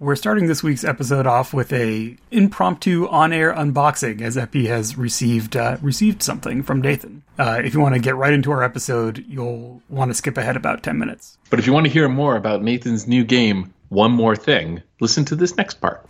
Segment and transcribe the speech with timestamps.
[0.00, 5.56] We're starting this week's episode off with a impromptu on-air unboxing, as Epi has received
[5.56, 7.24] uh, received something from Nathan.
[7.36, 10.56] Uh, if you want to get right into our episode, you'll want to skip ahead
[10.56, 11.36] about ten minutes.
[11.50, 15.24] But if you want to hear more about Nathan's new game, One More Thing, listen
[15.24, 16.08] to this next part.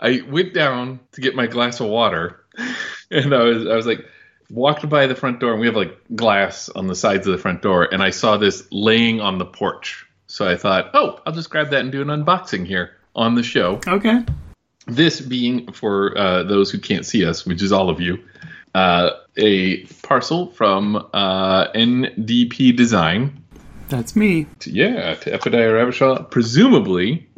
[0.00, 2.42] I went down to get my glass of water,
[3.10, 4.06] and I was I was like
[4.48, 7.42] walked by the front door, and we have like glass on the sides of the
[7.42, 10.06] front door, and I saw this laying on the porch.
[10.28, 13.42] So I thought, oh, I'll just grab that and do an unboxing here on the
[13.42, 13.80] show.
[13.86, 14.24] Okay.
[14.86, 18.18] This being for uh, those who can't see us, which is all of you,
[18.74, 23.44] uh, a parcel from uh, NDP Design.
[23.88, 24.46] That's me.
[24.60, 26.30] To, yeah, to Epidiah Ravachol.
[26.30, 27.28] Presumably,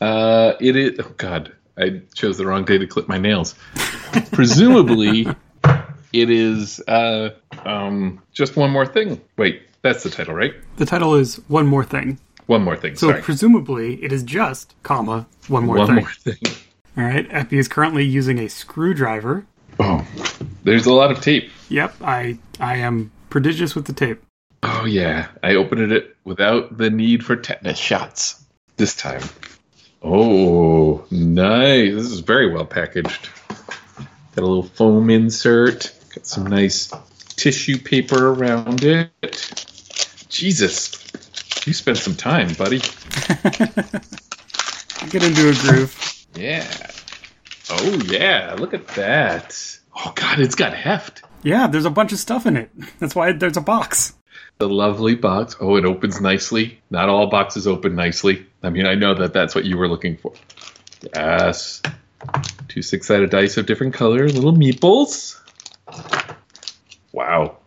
[0.00, 0.98] uh, it is.
[1.00, 3.54] Oh God, I chose the wrong day to clip my nails.
[4.32, 5.26] Presumably,
[6.12, 7.30] it is uh,
[7.64, 9.20] um, just one more thing.
[9.36, 10.54] Wait, that's the title, right?
[10.76, 12.18] The title is One More Thing.
[12.48, 12.96] One more thing.
[12.96, 13.20] So sorry.
[13.20, 15.96] presumably it is just, comma, one more one thing.
[15.96, 16.38] more thing.
[16.96, 17.26] All right.
[17.30, 19.46] Epi is currently using a screwdriver.
[19.78, 20.04] Oh,
[20.64, 21.50] there's a lot of tape.
[21.68, 24.22] Yep, I I am prodigious with the tape.
[24.62, 28.42] Oh yeah, I opened it without the need for tetanus shots
[28.78, 29.22] this time.
[30.02, 31.94] Oh, nice!
[31.94, 33.28] This is very well packaged.
[34.34, 35.92] Got a little foam insert.
[36.14, 36.90] Got some nice
[37.36, 39.10] tissue paper around it.
[40.30, 41.04] Jesus,
[41.68, 42.78] you spent some time, buddy.
[45.10, 46.26] Get into a groove.
[46.34, 46.66] Yeah.
[47.70, 49.78] Oh yeah, look at that.
[49.94, 51.22] Oh god, it's got heft.
[51.42, 52.70] Yeah, there's a bunch of stuff in it.
[52.98, 54.14] That's why there's a box.
[54.56, 55.56] The lovely box.
[55.60, 56.80] Oh, it opens nicely.
[56.90, 58.46] Not all boxes open nicely.
[58.62, 60.32] I mean, I know that that's what you were looking for.
[61.14, 61.80] Yes.
[62.66, 65.40] Two six sided dice of different color, little meeples.
[67.12, 67.58] Wow.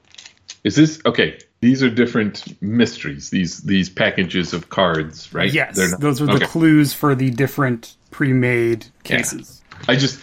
[0.66, 1.40] Is this okay?
[1.62, 3.30] These are different mysteries.
[3.30, 5.52] These these packages of cards, right?
[5.54, 6.46] Yes, not- those are the okay.
[6.46, 9.18] clues for the different pre-made Yeah.
[9.18, 9.62] cases.
[9.88, 10.20] I just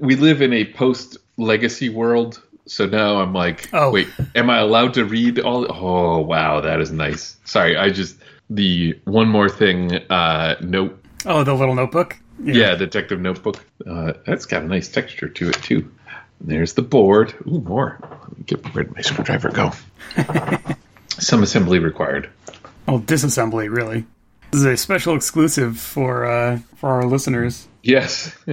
[0.00, 3.90] we live in a post legacy world, so now I'm like, Oh.
[3.90, 5.66] wait, am I allowed to read all?
[5.70, 7.36] Oh, wow, that is nice.
[7.44, 8.16] Sorry, I just
[8.50, 10.98] the one more thing uh, note.
[11.26, 12.16] Oh, the little notebook.
[12.42, 13.64] Yeah, detective notebook.
[13.86, 15.90] Uh, that's got a nice texture to it too.
[16.42, 17.34] And there's the board.
[17.46, 17.98] Ooh, more.
[18.00, 19.72] Let me get where did my screwdriver go?
[21.08, 22.28] Some assembly required.
[22.88, 24.04] Oh, disassembly, really.
[24.50, 27.68] This is a special exclusive for uh, for our listeners.
[27.82, 28.36] Yes.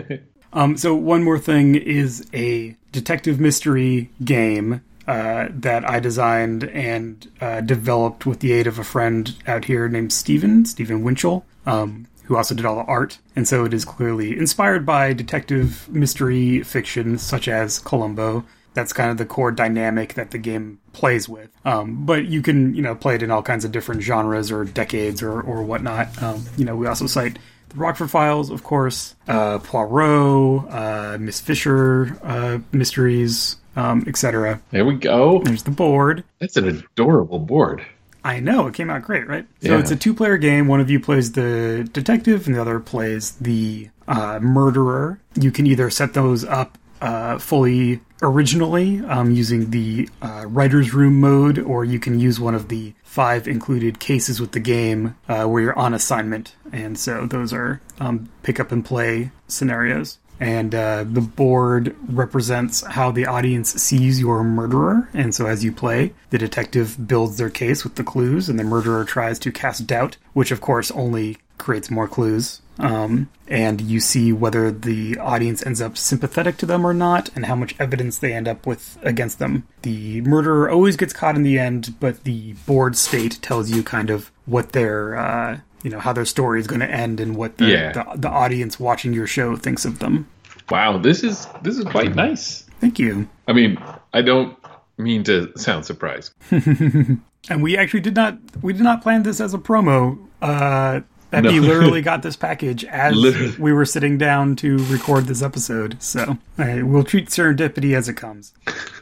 [0.51, 7.31] Um, so one more thing is a detective mystery game uh, that I designed and
[7.39, 12.07] uh, developed with the aid of a friend out here named Steven, Steven Winchell, um,
[12.29, 13.17] who also did all the art.
[13.35, 18.45] And so it is clearly inspired by detective mystery fiction such as Columbo.
[18.75, 21.49] That's kind of the core dynamic that the game plays with.
[21.65, 24.63] Um, but you can, you know, play it in all kinds of different genres or
[24.63, 26.21] decades or, or whatnot.
[26.21, 31.41] Um, you know, we also cite the Rockford Files, of course, uh, Poirot, uh, Miss
[31.41, 34.61] Fisher uh, mysteries, um, etc.
[34.69, 35.41] there we go.
[35.43, 36.23] There's the board.
[36.37, 37.83] That's an adorable board.
[38.23, 39.45] I know it came out great, right?
[39.61, 39.79] So Yeah.
[39.79, 40.67] it's a two-player game.
[40.67, 45.19] One of you plays the detective, and the other plays the uh, murderer.
[45.39, 51.19] You can either set those up uh, fully originally um, using the uh, writer's room
[51.21, 55.45] mode, or you can use one of the five included cases with the game uh,
[55.45, 56.55] where you're on assignment.
[56.73, 60.17] And so those are um, pick up and play scenarios.
[60.39, 65.09] And uh, the board represents how the audience sees your murderer.
[65.13, 68.63] And so as you play, the detective builds their case with the clues, and the
[68.63, 72.61] murderer tries to cast doubt, which of course only creates more clues.
[72.79, 77.45] Um, and you see whether the audience ends up sympathetic to them or not, and
[77.45, 79.67] how much evidence they end up with against them.
[79.81, 84.09] The murderer always gets caught in the end, but the board state tells you kind
[84.09, 87.57] of what their, uh, you know, how their story is going to end and what
[87.57, 87.91] the, Yeah.
[87.93, 90.27] the the audience watching your show thinks of them.
[90.69, 92.65] Wow, this is this is quite nice.
[92.79, 93.27] Thank you.
[93.47, 93.77] I mean,
[94.13, 94.55] I don't
[94.97, 96.33] mean to sound surprised.
[97.49, 100.17] And we actually did not we did not plan this as a promo.
[100.41, 100.99] Uh
[101.31, 101.67] Becky No.
[101.67, 103.55] literally got this package as Literally.
[103.59, 106.01] we were sitting down to record this episode.
[106.01, 108.53] So uh, we'll treat serendipity as it comes.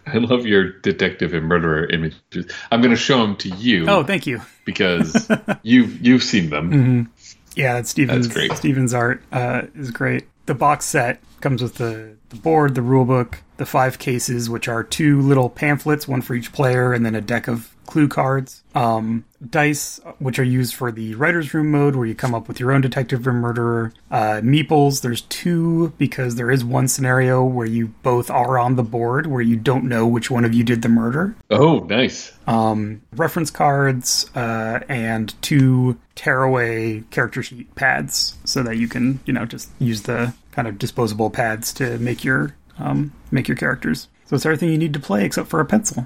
[0.06, 2.52] I love your detective and murderer images.
[2.72, 4.42] I'm going to show them to you Oh, thank you.
[4.66, 5.30] because
[5.64, 7.12] you've you've seen them.
[7.56, 8.58] Yeah, that's Steven's That's great.
[8.58, 10.28] Steven's art uh, is great.
[10.48, 14.68] The box set comes with the, the board, the rule book, the five cases, which
[14.68, 18.62] are two little pamphlets, one for each player, and then a deck of clue cards,
[18.76, 22.60] um, dice, which are used for the writer's room mode where you come up with
[22.60, 27.66] your own detective or murderer, uh, meeples, there's two because there is one scenario where
[27.66, 30.82] you both are on the board where you don't know which one of you did
[30.84, 31.36] the murder.
[31.50, 32.32] Oh, nice.
[32.46, 39.34] Um, reference cards, uh, and two tearaway character sheet pads so that you can, you
[39.34, 44.08] know, just use the kind of disposable pads to make your, um, make your characters.
[44.26, 46.06] So it's everything you need to play except for a pencil.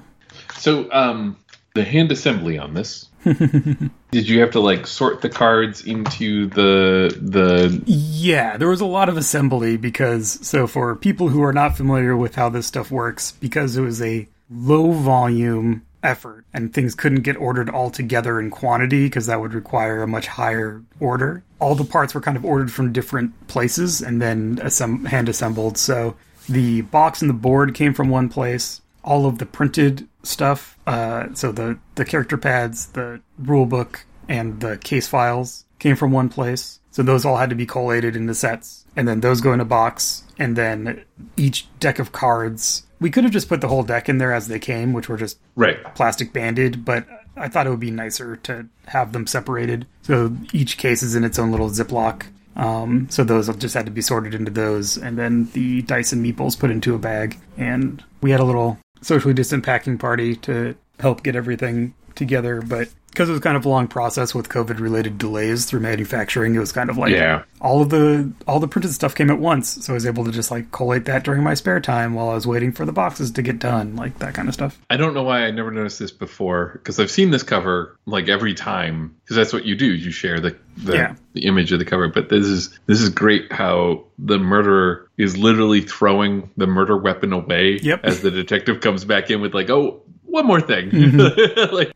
[0.54, 1.36] So, um,
[1.74, 3.08] the hand assembly on this.
[3.24, 7.82] Did you have to like sort the cards into the the?
[7.86, 12.16] Yeah, there was a lot of assembly because so for people who are not familiar
[12.16, 17.22] with how this stuff works, because it was a low volume effort and things couldn't
[17.22, 21.44] get ordered all together in quantity because that would require a much higher order.
[21.60, 25.78] All the parts were kind of ordered from different places and then assemb- hand assembled.
[25.78, 26.16] So
[26.48, 28.80] the box and the board came from one place.
[29.04, 34.60] All of the printed stuff, uh, so the the character pads, the rule book, and
[34.60, 36.78] the case files came from one place.
[36.90, 39.64] So those all had to be collated into sets, and then those go in a
[39.64, 41.04] box, and then
[41.36, 42.84] each deck of cards.
[43.00, 45.16] We could have just put the whole deck in there as they came, which were
[45.16, 45.78] just Right.
[45.94, 49.86] plastic banded, but I thought it would be nicer to have them separated.
[50.02, 52.24] So each case is in its own little Ziploc.
[52.54, 56.24] Um, so those just had to be sorted into those, and then the dice and
[56.24, 57.38] meeples put into a bag.
[57.56, 62.88] And we had a little socially distant packing party to help get everything together, but
[63.12, 66.58] because it was kind of a long process with COVID related delays through manufacturing, it
[66.58, 67.42] was kind of like Yeah.
[67.60, 69.84] all of the all the printed stuff came at once.
[69.84, 72.34] So I was able to just like collate that during my spare time while I
[72.34, 74.78] was waiting for the boxes to get done, like that kind of stuff.
[74.90, 78.28] I don't know why I never noticed this before because I've seen this cover like
[78.28, 79.86] every time because that's what you do.
[79.86, 81.14] You share the the, Yeah.
[81.34, 82.08] the image of the cover.
[82.08, 87.32] But this is this is great how the murderer is literally throwing the murder weapon
[87.34, 88.00] away Yep.
[88.04, 90.90] as the detective comes back in with like, oh, one more thing.
[90.90, 91.74] Mm-hmm.
[91.74, 91.92] like,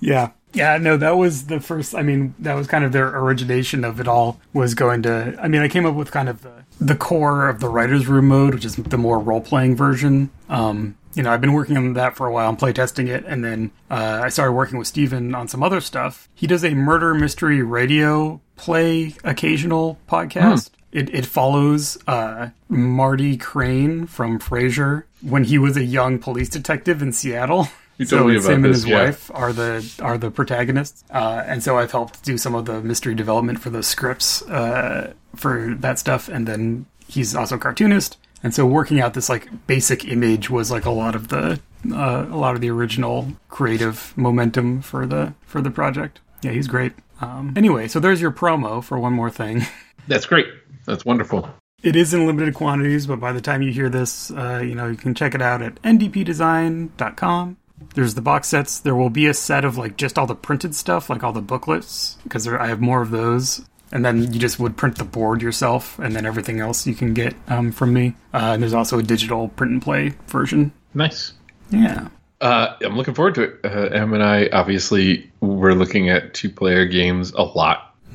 [0.00, 0.30] Yeah.
[0.54, 1.94] Yeah, no, that was the first.
[1.94, 4.40] I mean, that was kind of their origination of it all.
[4.52, 5.36] Was going to.
[5.40, 8.28] I mean, I came up with kind of the the core of the writers' room
[8.28, 10.30] mode, which is the more role playing version.
[10.48, 13.44] Um, you know, I've been working on that for a while and playtesting it, and
[13.44, 16.28] then uh, I started working with Steven on some other stuff.
[16.34, 20.70] He does a murder mystery radio play occasional podcast.
[20.92, 27.02] It, it follows uh, Marty Crane from Frasier when he was a young police detective
[27.02, 27.68] in Seattle.
[27.98, 29.04] You told me it's about him and his yeah.
[29.04, 32.80] wife are the are the protagonists, uh, and so I've helped do some of the
[32.80, 36.28] mystery development for those scripts uh, for that stuff.
[36.28, 40.70] And then he's also a cartoonist, and so working out this like basic image was
[40.70, 41.60] like a lot of the
[41.90, 46.20] uh, a lot of the original creative momentum for the for the project.
[46.42, 46.92] Yeah, he's great.
[47.20, 49.62] Um, anyway, so there's your promo for one more thing.
[50.06, 50.46] that's great.
[50.86, 51.50] That's wonderful.
[51.82, 54.86] It is in limited quantities, but by the time you hear this, uh, you know
[54.86, 57.56] you can check it out at ndpdesign.com.
[57.94, 58.80] There's the box sets.
[58.80, 61.42] There will be a set of like just all the printed stuff, like all the
[61.42, 63.64] booklets, because I have more of those.
[63.90, 67.14] And then you just would print the board yourself, and then everything else you can
[67.14, 68.14] get um, from me.
[68.34, 70.72] Uh, and there's also a digital print and play version.
[70.92, 71.32] Nice.
[71.70, 72.08] Yeah.
[72.40, 73.60] Uh, I'm looking forward to it.
[73.64, 77.94] Uh, Em and I obviously we're looking at two player games a lot.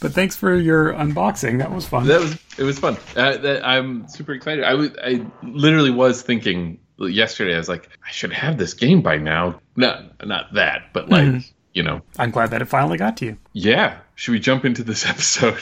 [0.00, 1.58] But thanks for your unboxing.
[1.58, 2.06] That was fun.
[2.06, 2.96] That was it was fun.
[3.16, 4.64] Uh, that, I'm super excited.
[4.64, 6.78] I was I literally was thinking
[7.08, 7.54] yesterday.
[7.54, 9.60] I was like, I should have this game by now.
[9.76, 11.38] Not not that, but like hmm.
[11.74, 13.38] you know, I'm glad that it finally got to you.
[13.52, 13.98] yeah.
[14.14, 15.58] Should we jump into this episode?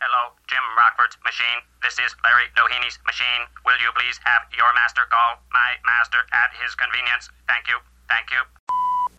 [0.00, 1.60] Hello, Jim Rockford's machine.
[1.82, 3.42] This is Larry Doheny machine.
[3.66, 7.28] Will you please have your master call my master at his convenience?
[7.46, 7.76] Thank you.
[8.08, 8.38] Thank you.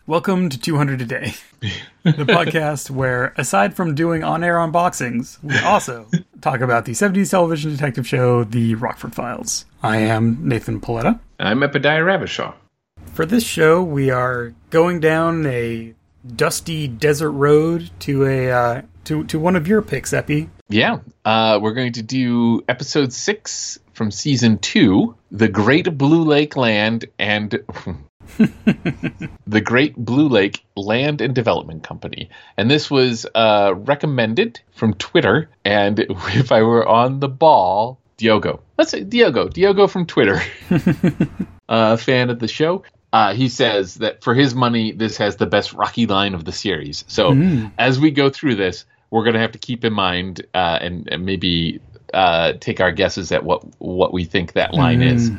[0.06, 1.32] Welcome to 200 a Day,
[2.02, 6.06] the podcast where, aside from doing on air unboxings, we also
[6.42, 9.64] talk about the 70s television detective show, The Rockford Files.
[9.84, 11.20] I am Nathan Paoletta.
[11.38, 12.54] I'm Epidiah Ravachol.
[13.12, 15.92] For this show, we are going down a
[16.36, 20.48] dusty desert road to a uh, to to one of your picks, Epi.
[20.70, 26.56] Yeah, uh, we're going to do episode six from season two, The Great Blue Lake
[26.56, 27.50] Land and
[29.46, 32.30] the Great Blue Lake Land and Development Company.
[32.56, 35.50] And this was uh, recommended from Twitter.
[35.62, 38.60] And if I were on the ball, Diogo.
[38.78, 39.48] Let's say Diogo.
[39.48, 40.40] Diogo from Twitter.
[41.68, 42.84] a fan of the show.
[43.12, 46.52] Uh, he says that for his money, this has the best Rocky line of the
[46.52, 47.04] series.
[47.06, 47.32] So
[47.78, 51.08] as we go through this, we're going to have to keep in mind uh, and,
[51.08, 51.80] and maybe
[52.12, 55.30] uh, take our guesses at what what we think that line is.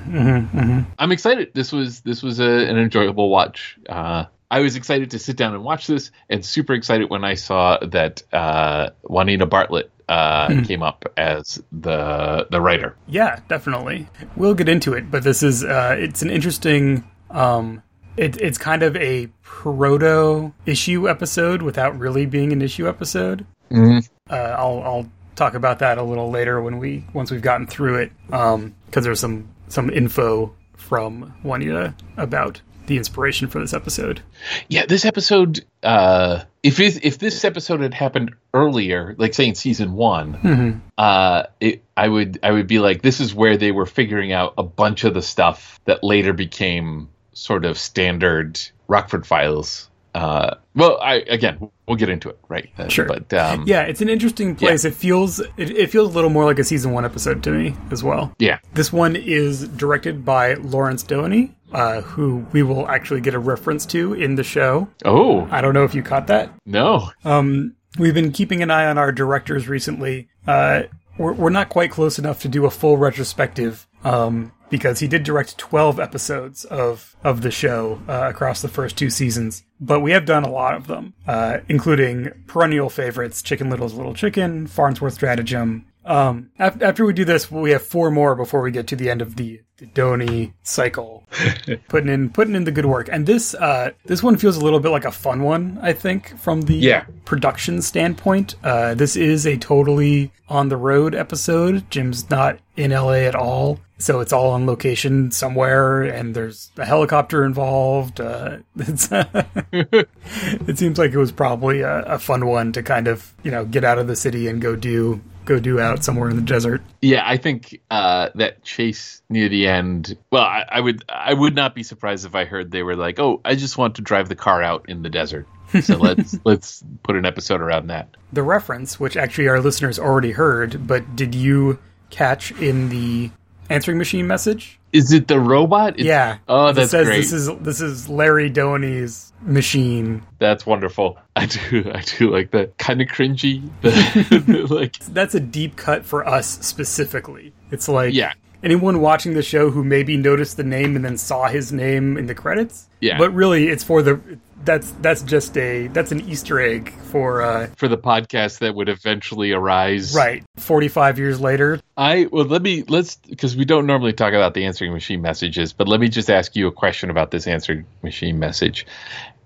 [1.00, 1.52] I'm excited.
[1.54, 3.78] This was this was a, an enjoyable watch.
[3.88, 7.34] Uh, I was excited to sit down and watch this, and super excited when I
[7.34, 12.96] saw that uh, Juanita Bartlett uh, came up as the the writer.
[13.08, 14.08] Yeah, definitely.
[14.36, 17.82] We'll get into it, but this is uh, it's an interesting um,
[18.18, 23.46] it, it's kind of a proto issue episode without really being an issue episode.
[23.72, 24.08] Mhm.
[24.30, 27.96] Uh, I'll I'll talk about that a little later when we once we've gotten through
[27.98, 34.22] it, because there's some some info from Juanita about the inspiration for this episode.
[34.68, 35.64] Yeah, this episode.
[35.84, 41.44] Uh, if it, if this episode had happened earlier, like say in season one, uh,
[41.60, 44.64] it, I would I would be like, this is where they were figuring out a
[44.64, 49.90] bunch of the stuff that later became sort of standard Rockford Files.
[50.14, 52.70] Uh, well, I again, we'll get into it, right?
[52.78, 53.06] Uh, Sure.
[53.06, 54.86] but um, Yeah, it's an interesting place.
[54.86, 57.76] It feels it, it feels a little more like a season one episode to me
[57.92, 58.34] as well.
[58.40, 63.40] yeah, This one is directed by Lawrence Doheny, uh, who we will actually get a
[63.40, 64.88] reference to in the show.
[65.04, 66.50] Oh I don't know if you caught that.
[66.66, 70.30] no, Um, we've been keeping an eye on our directors recently.
[70.48, 70.84] Uh,
[71.18, 75.24] we're, we're not quite close enough to do a full retrospective um, because he did
[75.24, 79.64] direct 12 episodes of, of the show uh, across the first two seasons.
[79.80, 84.14] But we have done a lot of them, uh, including perennial favorites Chicken Little's Little
[84.14, 85.86] Chicken, Farnsworth Stratagem.
[86.06, 89.10] Um, af- after we do this, we have four more before we get to the
[89.10, 91.24] end of the, the Doheny cycle
[91.90, 93.10] putting in putting in the good work.
[93.12, 96.38] And this uh, this one feels a little bit like a fun one, I think,
[96.40, 97.06] from the Yeah.
[97.26, 98.56] production standpoint.
[98.64, 101.90] Uh, this is a totally on the road episode.
[101.90, 106.86] Jim's not in LA at all, so it's all on location somewhere, and there's a
[106.86, 108.22] helicopter involved.
[108.22, 109.10] Uh, it's
[109.72, 113.66] it seems like it was probably a, a fun one to kind of you know
[113.66, 116.82] get out of the city and go do go do out somewhere in the desert.
[117.02, 120.18] Yeah, I think uh, that chase near the end.
[120.32, 123.20] Well, I, I would I would not be surprised if I heard they were like,
[123.20, 125.48] "Oh, I just want to drive the car out in the desert."
[125.82, 128.10] So let's let's put an episode around that.
[128.34, 133.32] the reference, which actually our listeners already heard, but did you catch in the
[133.70, 134.80] answering machine message?
[134.94, 135.94] Is it the robot?
[135.96, 136.38] It's- yeah.
[136.48, 137.18] Oh, It that's says great.
[137.18, 140.24] This is this is Larry Doheny's machine.
[140.40, 141.18] That's wonderful.
[141.36, 142.78] I do I do like that.
[142.78, 143.70] Kind of cringy.
[143.82, 147.54] The, like That's a deep cut for us specifically.
[147.72, 148.34] It's like Yeah.
[148.64, 152.26] anyone watching the show who maybe noticed the name and then saw his name in
[152.28, 152.88] the credits.
[153.02, 153.18] Yeah.
[153.18, 154.20] But really, it's for the
[154.64, 158.90] that's that's just a that's an Easter egg for uh, for the podcast that would
[158.90, 160.16] eventually arise.
[160.16, 160.44] right.
[160.58, 164.56] Forty five years later, I well let me let's because we don't normally talk about
[164.56, 167.86] the answering machine messages, but let me just ask you a question about this answering
[168.02, 168.88] machine message.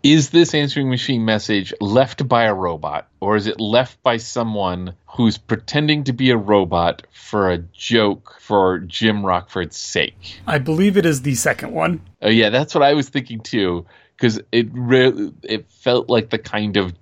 [0.01, 4.93] Is this answering machine message left by a robot, or is it left by someone
[5.07, 10.39] who's pretending to be a robot for a joke for Jim Rockford's sake?
[10.47, 12.01] I believe it is the second one.
[12.21, 16.39] Oh yeah, that's what I was thinking too, because it re- it felt like the
[16.39, 16.93] kind of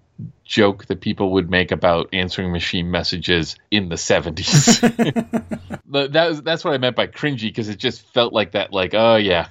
[0.43, 4.79] joke that people would make about answering machine messages in the seventies.
[4.81, 8.73] that was, that's what I meant by cringy, because it just felt like that.
[8.73, 9.49] Like, oh yeah,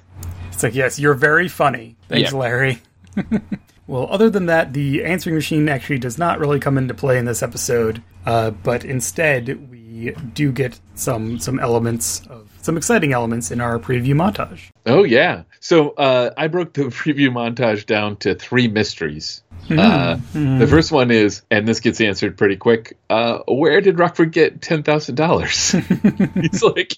[0.51, 1.95] It's like, yes, you're very funny.
[2.09, 2.37] Thanks, Yeah.
[2.37, 2.81] Larry.
[3.87, 7.25] well, other than that, the answering machine actually does not really come into play in
[7.25, 13.51] this episode, uh, but instead we do get some some elements of some exciting elements
[13.51, 14.69] in our preview montage.
[14.87, 15.43] Oh yeah.
[15.59, 19.43] So uh, I broke the preview montage down to three mysteries.
[19.69, 20.17] Uh,
[20.59, 22.95] The first one is, and this gets answered pretty quick.
[23.09, 25.71] Uh, where did Rockford get ten thousand dollars?
[26.35, 26.93] He's like,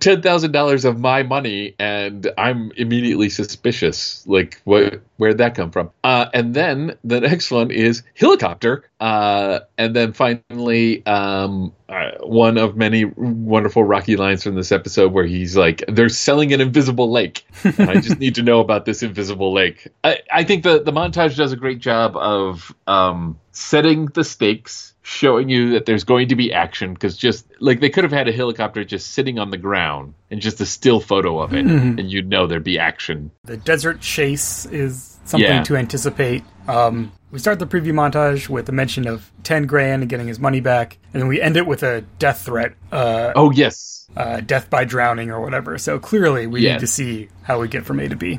[0.00, 4.26] ten thousand dollars of my money, and I'm immediately suspicious.
[4.26, 5.02] Like, what?
[5.16, 5.90] Where'd that come from?
[6.02, 8.84] Uh, and then the next one is helicopter.
[8.98, 15.12] Uh, and then finally, um, uh, one of many wonderful Rocky lines from this episode
[15.12, 17.46] where he's like, "They're selling an invisible lake.
[17.62, 20.92] And I just need to know about this invisible lake." I, I think the the
[20.92, 26.28] montage does a great job of um, setting the stakes, showing you that there's going
[26.28, 26.94] to be action.
[26.94, 30.40] Because just like they could have had a helicopter just sitting on the ground and
[30.40, 33.30] just a still photo of it, and you'd know there'd be action.
[33.44, 35.62] The desert chase is something Yeah.
[35.64, 36.44] to anticipate.
[36.66, 40.38] Um, we start the preview montage with a mention of ten grand and getting his
[40.38, 42.74] money back, and then we end it with a death threat.
[42.92, 45.76] Uh, Oh yes, uh, death by drowning or whatever.
[45.76, 46.74] So clearly, we Yes.
[46.74, 48.38] need to see how we get from A to B.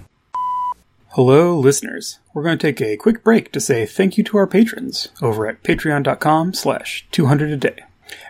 [1.10, 2.20] Hello, listeners.
[2.34, 5.46] We're going to take a quick break to say thank you to our patrons over
[5.48, 7.84] at patreon.com slash 200 a day.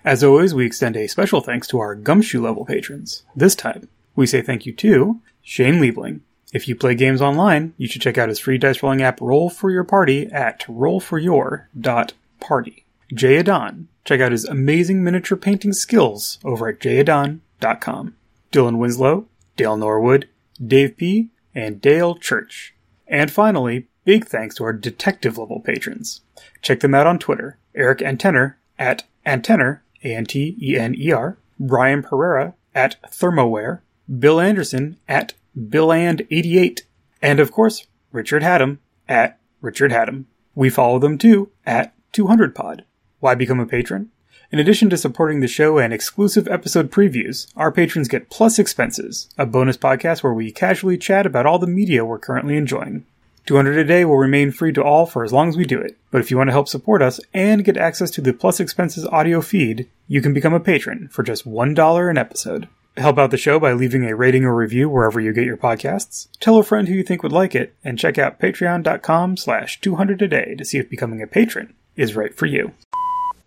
[0.04, 3.24] As always, we extend a special thanks to our gumshoe level patrons.
[3.36, 6.22] This time, we say thank you to Shane Liebling.
[6.56, 9.50] If you play games online, you should check out his free dice rolling app Roll
[9.50, 12.86] for Your Party at rollforyour.party.
[13.14, 13.90] Jay Adon.
[14.06, 18.16] Check out his amazing miniature painting skills over at jayadon.com.
[18.54, 20.30] Dylan Winslow, Dale Norwood,
[20.66, 22.74] Dave P., and Dale Church.
[23.06, 26.22] And finally, big thanks to our detective level patrons.
[26.62, 27.58] Check them out on Twitter.
[27.76, 33.82] Eric Antener at Antener, A-N-T-E-N-E-R, Brian Pereira at Thermoware,
[34.20, 36.82] Bill Anderson at BillAnd88,
[37.22, 40.28] And of course, Richard Haddam at Richard Haddam.
[40.54, 42.82] We follow them too at 200pod.
[43.20, 44.12] Why become a patron?
[44.52, 49.28] In addition to supporting the show and exclusive episode previews, our patrons get Plus Expenses,
[49.38, 53.06] a bonus podcast where we casually chat about all the media we're currently enjoying.
[53.48, 55.98] 200 a day will remain free to all for as long as we do it.
[56.10, 59.06] But if you want to help support us and get access to the Plus Expenses
[59.08, 62.68] audio feed, you can become a patron for just $1 an episode.
[62.98, 66.30] Help out the show by leaving a rating or review wherever you get your podcasts.
[66.40, 70.22] Tell a friend who you think would like it, and check out patreon.com slash 200
[70.22, 72.72] a day to see if becoming a patron is right for you.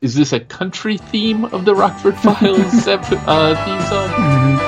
[0.03, 4.59] Is this a country theme of the Rockford Files uh, theme song?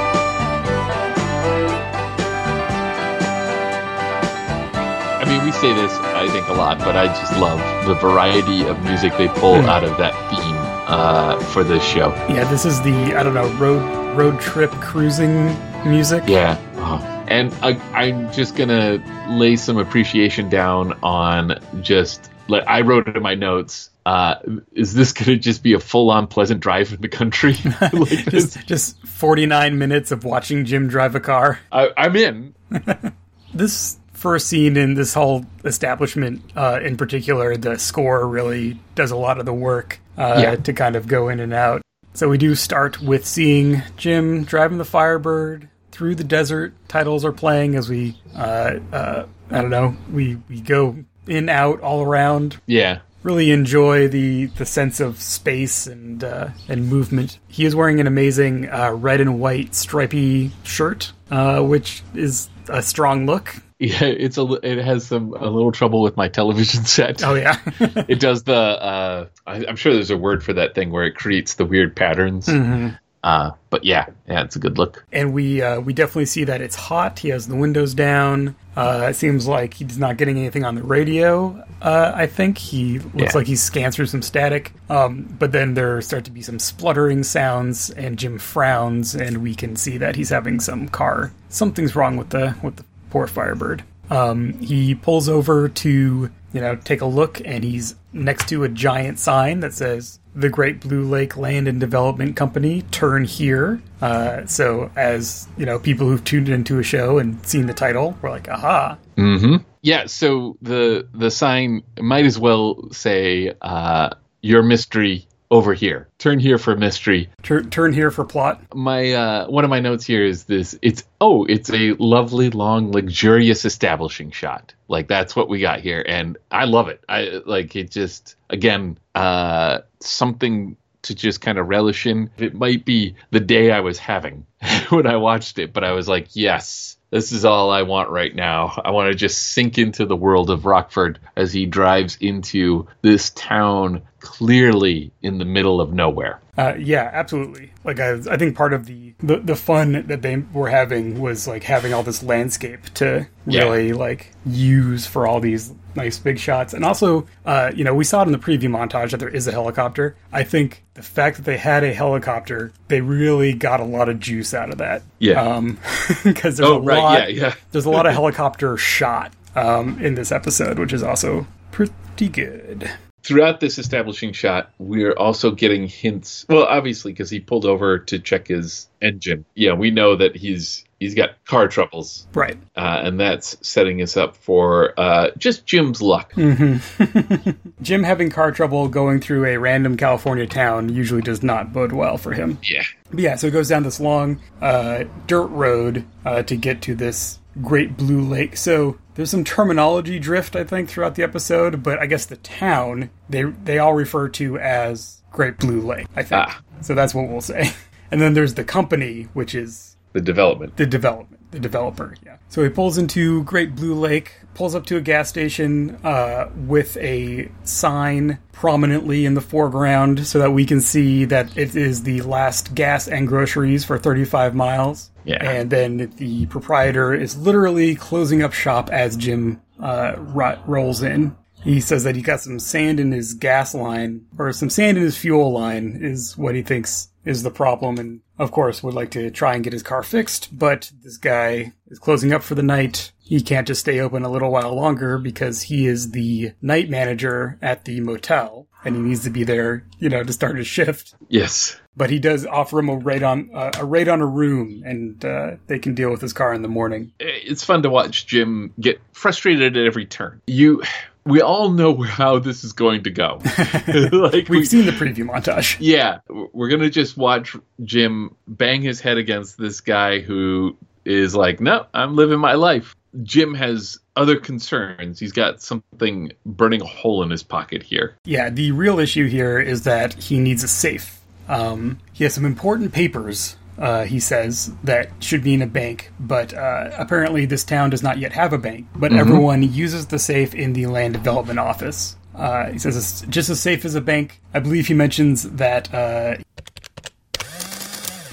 [5.13, 8.67] I mean, we say this, I think, a lot, but I just love the variety
[8.67, 9.69] of music they pull Mhm.
[9.69, 10.50] out of that theme
[10.91, 12.09] uh, for this show.
[12.29, 15.57] Yeah, this is the, I don't know, road road trip cruising
[15.89, 16.25] music.
[16.27, 16.59] Yeah.
[16.77, 16.99] Oh.
[17.29, 23.17] And I, I'm just gonna lay some appreciation down on just like I wrote it
[23.17, 23.91] in my notes.
[24.05, 24.37] Uh,
[24.73, 27.55] is this gonna just be a full-on pleasant drive in the country?
[27.93, 31.61] like just, just 49 minutes of watching Jim drive a car.
[31.71, 32.55] I, I'm in.
[33.55, 39.17] this first scene in this whole establishment uh, in particular the score really does a
[39.17, 40.57] lot of the work uh, Yeah.
[40.57, 41.81] to kind of go in and out
[42.12, 47.33] so we do start with seeing jim driving the firebird through the desert titles are
[47.33, 50.97] playing as we uh, uh, i don't know we, we go
[51.27, 52.99] in out all around Yeah.
[53.23, 57.39] really enjoy the the sense of space and uh, and movement.
[57.49, 62.83] He is wearing an amazing uh, red and white stripy shirt, uh, which is a
[62.83, 63.55] strong look.
[63.81, 64.43] Yeah, it's a.
[64.63, 67.25] It has some a little trouble with my television set.
[67.25, 68.55] Oh yeah, It does the.
[68.55, 71.97] Uh, I, I'm sure there's a word for that thing where it creates the weird
[71.97, 72.47] patterns.
[72.47, 72.95] Mm-hmm.
[73.23, 75.05] Uh, but yeah, yeah, it's a good look.
[75.13, 77.19] and we uh, we definitely see that it's hot.
[77.19, 78.55] He has the windows down.
[78.77, 81.63] Uh, it seems like he's not getting anything on the radio.
[81.83, 83.31] Uh, I think he looks Yeah.
[83.35, 84.73] like he scans through some static.
[84.89, 89.55] Um, but then there start to be some spluttering sounds, and Jim frowns, and we
[89.55, 91.33] can see that he's having some car.
[91.51, 93.83] Something's wrong with the with the poor Firebird.
[94.09, 98.69] Um, he pulls over to you know take a look, and he's next to a
[98.69, 102.83] giant sign that says the Great Blue Lake Land and Development Company.
[102.90, 103.81] Turn here.
[104.00, 108.17] Uh, so as you know, people who've tuned into a show and seen the title,
[108.23, 109.56] we're like, aha, Mm-hmm.
[109.82, 110.06] Yeah.
[110.06, 116.08] So the the sign might as well say uh, your mystery over here.
[116.19, 117.28] Turn here for mystery.
[117.43, 118.63] Tur- turn here for plot.
[118.75, 120.78] My uh, one of my notes here is this.
[120.82, 124.75] It's oh, it's a lovely, long, luxurious establishing shot.
[124.89, 127.02] Like that's what we got here, and I love it.
[127.08, 127.91] I like it.
[127.91, 132.30] Just again, uh, something to just kind of relish in.
[132.39, 134.47] It might be the day I was having
[134.91, 136.97] when I watched it, but I was like, yes.
[137.10, 138.80] This is all I want right now.
[138.84, 143.30] I want to just sink into the world of Rockford as he drives into this
[143.30, 146.41] town clearly in the middle of nowhere.
[146.56, 147.73] Uh, yeah, absolutely.
[147.84, 151.49] Like I, I think part of the, the the fun that they were having was
[151.49, 153.63] like having all this landscape to Yeah.
[153.65, 158.05] really like use for all these nice big shots, and also, uh, you know, we
[158.05, 160.17] saw it in the preview montage that there is a helicopter.
[160.33, 164.21] I think the fact that they had a helicopter, they really got a lot of
[164.21, 165.03] juice out of that.
[165.19, 165.41] Yeah.
[165.43, 165.79] Um,
[166.25, 167.55] because there's Oh, a right, lot, yeah, yeah.
[167.73, 172.91] there's a lot of helicopter shot um, in this episode, which is also pretty good.
[173.23, 176.45] throughout this establishing shot, we're also getting hints.
[176.49, 179.45] Well, obviously, because he pulled over to check his engine.
[179.55, 182.56] Yeah, we know that he's he's got car troubles, Right.
[182.76, 186.32] uh, and that's setting us up for uh, just Jim's luck.
[187.82, 192.17] Jim having car trouble going through a random California town usually does not bode well
[192.17, 192.58] for him.
[192.63, 196.82] Yeah, But yeah, so it goes down this long uh, dirt road uh, to get
[196.82, 198.56] to this Great Blue Lake.
[198.56, 203.10] So there's some terminology drift, I think, throughout the episode, but I guess the town
[203.28, 206.06] they they all refer to as Great Blue Lake.
[206.15, 206.43] I think.
[206.47, 206.60] Ah.
[206.82, 207.73] So that's what we'll say.
[208.13, 210.77] And then there's the company, which is the development.
[210.77, 212.15] the development, the developer.
[212.25, 212.37] Yeah.
[212.49, 216.97] So he pulls into Great Blue Lake, pulls up to a gas station uh, with
[216.97, 222.23] a sign prominently in the foreground, so that we can see that it is the
[222.23, 225.11] last gas and groceries for 35 miles.
[225.25, 225.45] Yeah.
[225.49, 231.37] And then the proprietor is literally closing up shop as Jim uh, ro- rolls in.
[231.63, 235.05] He says that he got some sand in his gas line, or some sand in
[235.05, 239.11] his fuel line, is what he thinks is the problem, and of course would like
[239.13, 240.49] to try and get his car fixed.
[240.59, 243.13] But this guy is closing up for the night.
[243.21, 247.59] he can't just stay open a little while longer because he is the night manager
[247.63, 251.15] at the motel and he needs to be there, you know, to start his shift.
[251.29, 251.79] Yes.
[251.97, 255.23] But he does offer him a raid on uh, a raid on a room, and
[255.25, 257.13] uh, they can deal with his car in the morning.
[257.19, 260.41] It's fun to watch Jim get frustrated at every turn.
[260.47, 260.83] You,
[261.30, 263.40] we all know how this is going to go.
[264.12, 265.76] like We've we- seen the preview montage.
[265.80, 271.60] Yeah, we're gonna just watch Jim bang his head against this guy who is like,
[271.60, 275.19] "No, I'm living my life." Jim has other concerns.
[275.19, 278.16] He's got something burning a hole in his pocket here.
[278.25, 281.19] Yeah, the real issue here is that he needs a safe.
[281.49, 286.12] Um, he has some important papers, uh, he says, that should be in a bank,
[286.21, 288.86] but uh, apparently this town does not yet have a bank.
[288.95, 292.16] But everyone uses the safe in the land development office.
[292.34, 294.40] Uh, he says it's just as safe as a bank.
[294.52, 296.36] I believe he mentions that uh,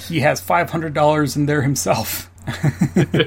[0.07, 2.29] he has $500 in there himself.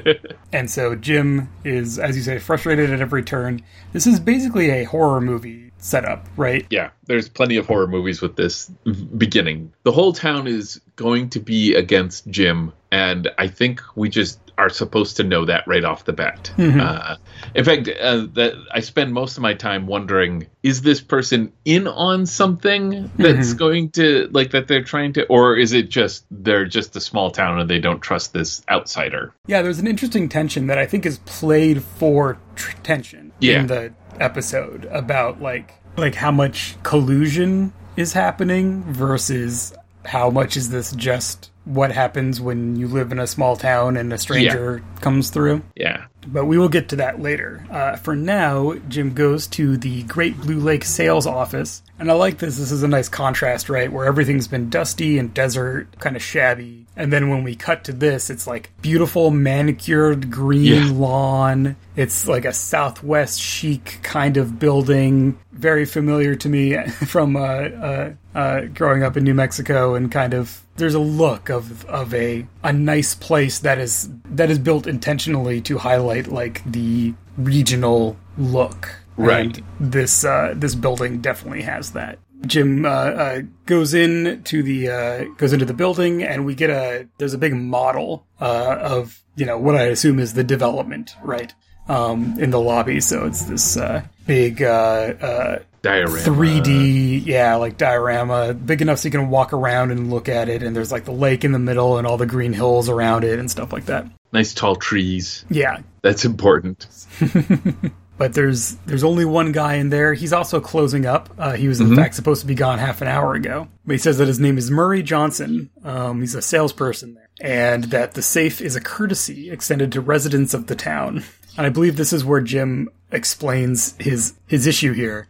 [0.53, 3.61] and so Jim is, as you say, frustrated at every turn.
[3.93, 6.65] This is basically a horror movie setup, right?
[6.69, 8.71] Yeah, there's plenty of horror movies with this
[9.17, 9.73] beginning.
[9.83, 14.69] The whole town is going to be against Jim, and I think we just are
[14.69, 16.51] supposed to know that right off the bat.
[16.59, 17.15] Uh,
[17.55, 21.87] in fact, uh, that I spend most of my time wondering: is this person in
[21.87, 26.65] on something that's going to like that they're trying to, or is it just they're
[26.65, 29.33] just a small town and they don't trust this outsider?
[29.47, 33.61] Yeah, there's an interesting tension that I think is played for tr- tension Yeah.
[33.61, 39.73] in the episode about like like how much collusion is happening versus
[40.05, 44.11] how much is this just what happens when you live in a small town and
[44.11, 45.61] a stranger comes through.
[45.75, 47.63] Yeah, But we will get to that later.
[47.69, 51.83] Uh, for now, Jim goes to the Great Blue Lake sales office.
[51.99, 52.57] And I like this.
[52.57, 53.91] This is a nice contrast, right?
[53.91, 56.80] Where everything's been dusty and desert, kind of shabby.
[56.97, 60.91] And then when we cut to this, it's like beautiful manicured green Yeah.
[60.91, 61.75] lawn.
[61.95, 65.37] It's like a Southwest chic kind of building.
[65.53, 66.77] Very familiar to me
[67.07, 71.49] from uh, uh, uh, growing up in New Mexico and kind of there's a look
[71.49, 76.61] of of a a nice place that is that is built intentionally to highlight like
[76.69, 78.95] the regional look.
[79.17, 79.57] Right.
[79.57, 82.17] And this uh, this building definitely has that.
[82.45, 86.69] Jim uh, uh, goes in to the uh, goes into the building, and we get
[86.69, 91.15] a there's a big model uh, of you know what I assume is the development,
[91.23, 91.53] right?
[91.87, 96.19] Um, in the lobby, so it's this uh, big uh, uh, diorama.
[96.19, 100.63] 3D, yeah, like diorama, big enough so you can walk around and look at it,
[100.63, 103.39] and there's like the lake in the middle and all the green hills around it
[103.39, 104.05] and stuff like that.
[104.31, 105.43] nice tall trees.
[105.49, 106.87] Yeah, That's important.
[108.21, 110.13] but there's there's only one guy in there.
[110.13, 111.27] He's also closing up.
[111.39, 113.67] Uh, he was in fact supposed to be gone half an hour ago.
[113.83, 115.71] But he says that his name is Murray Johnson.
[115.83, 120.53] Um, he's a salesperson there, and that the safe is a courtesy extended to residents
[120.53, 121.23] of the town.
[121.57, 125.27] And I believe this is where Jim explains his his issue here.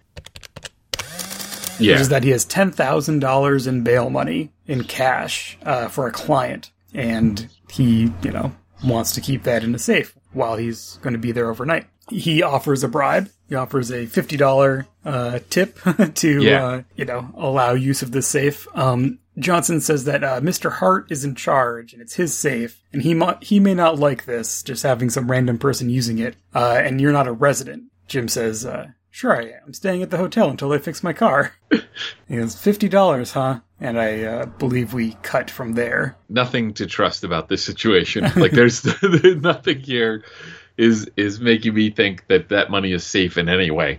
[1.80, 6.08] Yeah, is that he has ten thousand dollars in bail money in cash uh, for
[6.08, 8.52] a client, and he, you know,
[8.84, 11.88] wants to keep that in a safe while he's going to be there overnight.
[12.10, 13.30] He offers a bribe.
[13.48, 15.78] He offers a fifty dollar uh, tip
[16.16, 16.66] to, Yeah.
[16.66, 18.68] uh, you know, allow use of the safe.
[18.76, 20.72] Um, Johnson says that uh, Mr.
[20.74, 24.26] Hart is in charge and it's his safe, and he mo- he may not like
[24.26, 26.36] this, just having some random person using it.
[26.54, 27.84] Uh, and you're not a resident.
[28.08, 29.60] Jim says, uh, "Sure, I am.
[29.68, 31.54] I'm staying at the hotel until they fix my car."
[32.28, 33.60] he goes, fifty dollars, huh?
[33.82, 36.16] And I uh, believe we cut from there.
[36.30, 38.24] nothing to trust about this situation.
[38.36, 40.24] Like there's there's nothing here
[40.78, 43.98] is is making me think that that money is safe in any way.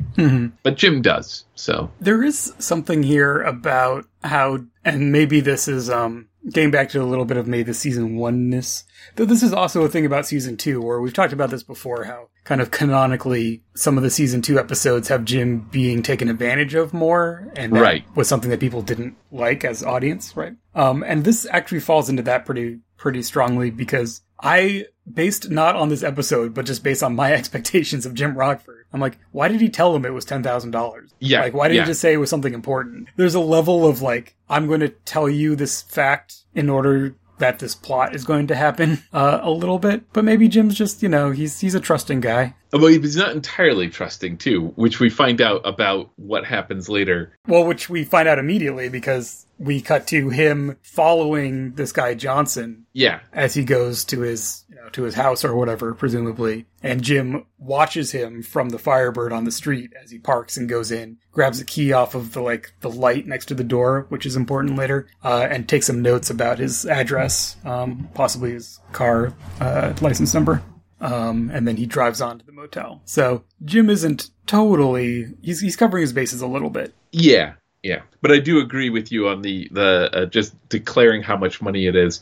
[0.63, 1.45] But Jim does.
[1.55, 7.03] So There is something here about how, and maybe this is um getting back to
[7.03, 8.85] a little bit of maybe the season oneness.
[9.17, 12.05] Though this is also a thing about season two, where we've talked about this before,
[12.05, 16.75] how kind of canonically some of the season two episodes have Jim being taken advantage
[16.75, 18.05] of more, and that Right.
[18.17, 20.55] was something that people didn't like as audience, right?
[20.75, 25.89] Um, and this actually falls into that pretty pretty strongly because I based not on
[25.89, 28.87] this episode, but just based on my expectations of Jim Rockford.
[28.93, 31.15] I'm like, why did he tell him it was ten thousand dollars?
[31.19, 31.83] Yeah, like why did yeah.
[31.83, 33.09] he just say it was something important?
[33.17, 37.59] There's a level of like, I'm going to tell you this fact in order that
[37.59, 41.09] this plot is going to happen uh, a little bit, but maybe Jim's just you
[41.09, 42.55] know he's he's a trusting guy.
[42.73, 47.37] well, he's not entirely trusting too, which we find out about what happens later.
[47.47, 52.87] Well, which we find out immediately because we cut to him following this guy Johnson
[52.93, 57.03] Yeah, as he goes to his you know to his house or whatever presumably and
[57.03, 61.19] jim watches him from the firebird on the street as he parks and goes in
[61.31, 64.35] grabs a key off of the like the light next to the door which is
[64.35, 69.93] important later uh, and takes some notes about his address um, possibly his car uh,
[70.01, 70.63] license number
[71.01, 73.03] Um, and then he drives on to the motel.
[73.05, 76.95] So Jim isn't totally, he's, he's covering his bases a little bit.
[77.11, 78.03] Yeah, yeah.
[78.21, 81.87] But I do agree with you on the the uh, just declaring how much money
[81.87, 82.21] it is.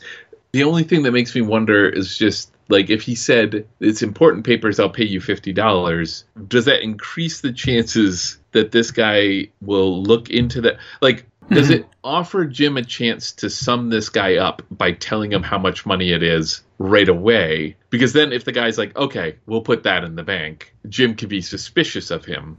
[0.53, 4.45] The only thing that makes me wonder is just like if he said it's important
[4.45, 6.25] papers, I'll pay you fifty dollars.
[6.47, 10.77] Does that increase the chances that this guy will look into that?
[11.01, 15.43] Like, does it offer Jim a chance to sum this guy up by telling him
[15.43, 17.75] how much money it is right away?
[17.91, 21.29] Because then, if the guy's like, "Okay, we'll put that in the bank," Jim could
[21.29, 22.57] be suspicious of him.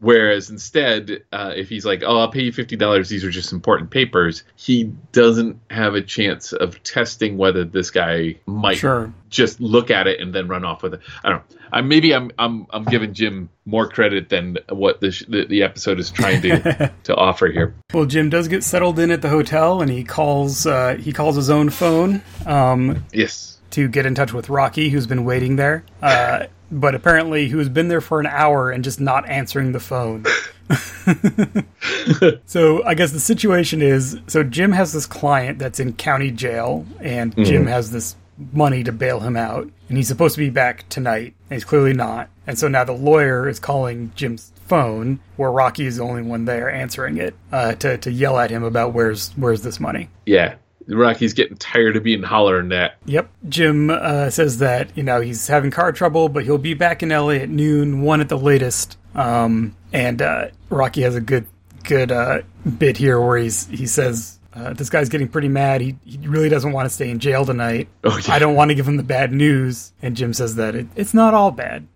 [0.00, 3.08] Whereas instead, uh, if he's like, "Oh, I'll pay you fifty dollars.
[3.08, 8.36] These are just important papers," he doesn't have a chance of testing whether this guy
[8.46, 9.12] might Sure.
[9.30, 11.00] just look at it and then run off with it.
[11.24, 11.50] I don't.
[11.50, 11.56] know.
[11.72, 15.98] I maybe I'm I'm I'm giving Jim more credit than what the the, the episode
[15.98, 17.74] is trying to to offer here.
[17.92, 21.36] Well, Jim does get settled in at the hotel, and he calls uh, he calls
[21.36, 23.58] his own phone um, Yes.
[23.70, 25.84] to get in touch with Rocky, who's been waiting there.
[26.02, 30.24] Uh, but apparently, who's been there for an hour and just not answering the phone.
[32.46, 36.84] so I guess the situation is so Jim has this client that's in county jail,
[37.00, 38.16] and Jim has this
[38.52, 41.92] money to bail him out, and he's supposed to be back tonight, and he's clearly
[41.92, 42.28] not.
[42.46, 46.44] And so now the lawyer is calling Jim's phone, where Rocky is the only one
[46.44, 50.08] there answering it, uh, to to yell at him about where's where's this money.
[50.24, 50.56] Yeah.
[50.88, 52.96] Rocky's getting tired of being hollering that.
[53.06, 53.28] Yep.
[53.48, 57.08] Jim uh, says that, you know, he's having car trouble, but he'll be back in
[57.08, 58.96] LA at noon, one at the latest.
[59.16, 61.46] Um, and uh, Rocky has a good
[61.82, 62.42] good uh,
[62.78, 65.80] bit here where he's he says, uh, this guy's getting pretty mad.
[65.80, 67.88] He, he really doesn't want to stay in jail tonight.
[68.04, 68.34] Oh, yeah.
[68.34, 69.92] I don't want to give him the bad news.
[70.00, 71.86] And Jim says that it, it's not all bad.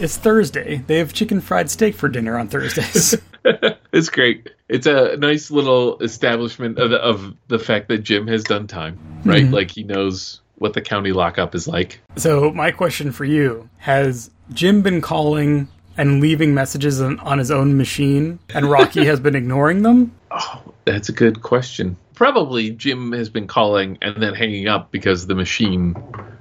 [0.00, 0.82] It's Thursday.
[0.86, 3.16] They have chicken fried steak for dinner on Thursdays.
[3.92, 4.48] It's great.
[4.68, 8.98] It's a nice little establishment of the, of the fact that Jim has done time,
[9.24, 9.44] right?
[9.44, 12.00] Like he knows what the county lockup is like.
[12.16, 17.50] So my question for you: Has Jim been calling and leaving messages on, on his
[17.50, 20.12] own machine, and Rocky has been ignoring them?
[20.34, 21.96] Oh, that's a good question.
[22.14, 25.94] Probably Jim has been calling and then hanging up because the machine,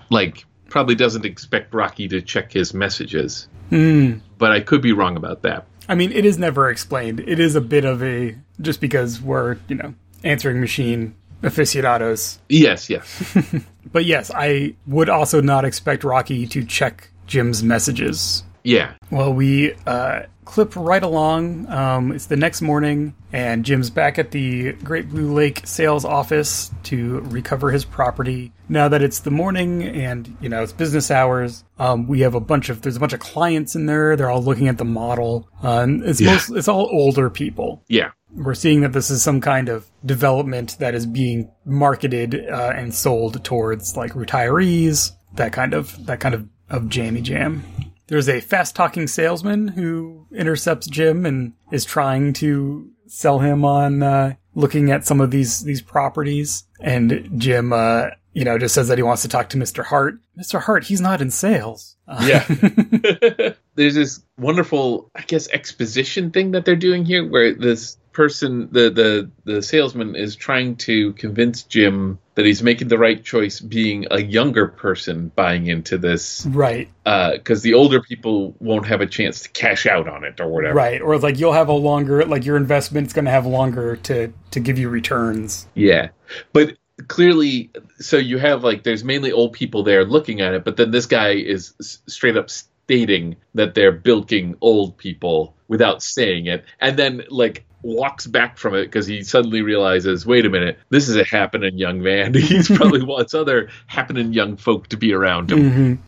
[0.09, 3.47] like, probably doesn't expect Rocky to check his messages.
[3.69, 4.19] Hmm.
[4.37, 5.65] But I could be wrong about that.
[5.89, 7.19] I mean, it is never explained.
[7.19, 12.39] It is a bit of a just because we're you know answering machine aficionados.
[12.47, 13.35] Yes, yes.
[13.91, 18.43] But yes, I would also not expect Rocky to check Jim's messages.
[18.63, 18.93] Yeah.
[19.09, 21.67] Well, we uh, clip right along.
[21.69, 26.71] Um, it's the next morning, and Jim's back at the Great Blue Lake sales office
[26.83, 28.51] to recover his property.
[28.69, 32.39] Now that it's the morning and you know it's business hours, um, we have a
[32.39, 34.15] bunch of there's a bunch of clients in there.
[34.15, 35.49] They're all looking at the model.
[35.63, 36.33] Um, it's Yeah.
[36.33, 37.83] most, it's all older people.
[37.87, 38.11] Yeah.
[38.33, 42.93] We're seeing that this is some kind of development that is being marketed uh, and
[42.93, 45.11] sold towards like retirees.
[45.35, 47.63] That kind of that kind of of jammy jam.
[48.11, 54.03] There's a fast talking salesman who intercepts Jim and is trying to sell him on
[54.03, 56.65] uh, looking at some of these these properties.
[56.81, 59.85] And Jim, uh, you know, just says that he wants to talk to Mr.
[59.85, 60.15] Hart.
[60.37, 60.61] Mr.
[60.61, 61.95] Hart, he's not in sales.
[62.05, 62.45] Uh, Yeah.
[63.75, 68.89] There's this wonderful, I guess, exposition thing that they're doing here where this person, the,
[68.89, 74.07] the, the salesman, is trying to convince Jim that he's making the right choice being
[74.11, 79.07] a younger person buying into this right, uh, because the older people won't have a
[79.07, 80.75] chance to cash out on it or whatever.
[80.75, 81.01] right.
[81.01, 84.59] Or like you'll have a longer, like your investment's going to have longer to to
[84.59, 85.67] give you returns.
[85.75, 86.09] Yeah.
[86.53, 90.77] But clearly, so you have like, there's mainly old people there looking at it, but
[90.77, 96.47] then this guy is s- straight up stating that they're bilking old people without saying
[96.47, 96.65] it.
[96.79, 101.09] And then, like, walks back from it because he suddenly realizes, wait a minute, this
[101.09, 102.33] is a happening young man.
[102.33, 105.59] He's probably wants other happening young folk to be around him.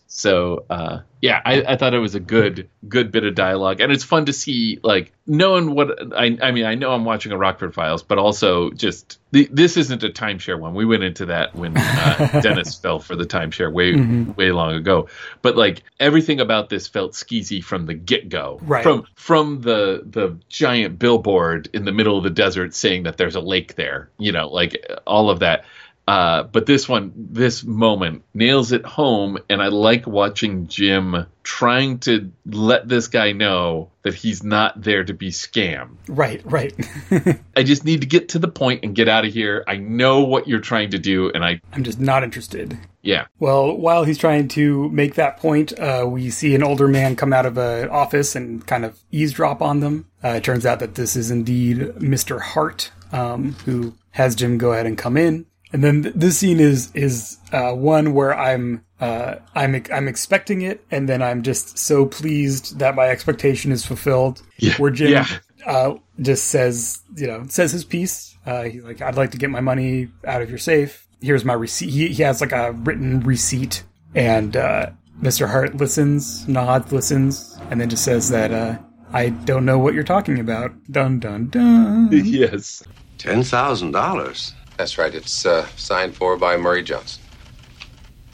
[0.06, 3.90] So uh, yeah, I, I thought it was a good good bit of dialogue, and
[3.90, 7.38] it's fun to see like knowing what I I mean I know I'm watching a
[7.38, 10.74] Rockford Files, but also just the, this isn't a timeshare one.
[10.74, 13.94] We went into that when uh, Dennis fell for the timeshare way
[14.34, 15.08] way long ago,
[15.40, 18.82] but like everything about this felt skeezy from the get go, Right.
[18.82, 23.34] From from the the giant billboard in the middle of the desert saying that there's
[23.34, 25.64] a lake there, you know, like all of that.
[26.06, 31.98] Uh, but this one, this moment nails it home, and I like watching Jim trying
[32.00, 35.96] to let this guy know that he's not there to be scammed.
[36.08, 36.74] Right, right.
[37.56, 39.64] I just need to get to the point and get out of here.
[39.66, 42.76] I know what you're trying to do, and I, I'm just not interested.
[43.00, 47.16] yeah, Well, while he's trying to make that point, uh, we see an older man
[47.16, 50.06] come out of an office and kind of eavesdrop on them.
[50.22, 52.40] Uh, it turns out that this is indeed Mr.
[52.40, 55.46] Hart, um, who has Jim go ahead and come in.
[55.74, 60.62] And then th- this scene is is uh, one where I'm uh, I'm I'm expecting
[60.62, 64.40] it, and then I'm just so pleased that my expectation is fulfilled.
[64.58, 64.74] Yeah.
[64.76, 65.26] Where Jim Yeah.
[65.66, 68.38] uh, just says, you know, says his piece.
[68.46, 71.08] Uh, he's like, "I'd like to get my money out of your safe.
[71.20, 73.82] Here's my receipt." He, he has like a written receipt,
[74.14, 75.48] and uh, Mr.
[75.50, 78.78] Hart listens, nods, listens, and then just says that uh,
[79.12, 80.70] I don't know what you're talking about.
[80.92, 82.10] Dun dun dun.
[82.12, 82.84] yes.
[83.18, 84.54] Ten thousand dollars.
[84.76, 85.14] That's right.
[85.14, 87.22] It's uh, signed for by Murray Johnson.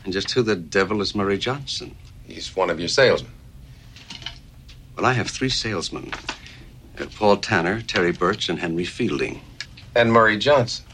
[0.05, 1.95] And just who the devil is Murray Johnson?
[2.25, 3.33] He's one of your salesmen.
[4.97, 6.13] Well, I have three salesmen:
[6.99, 9.41] uh, Paul Tanner, Terry Birch, and Henry Fielding.
[9.95, 10.87] And Murray Johnson.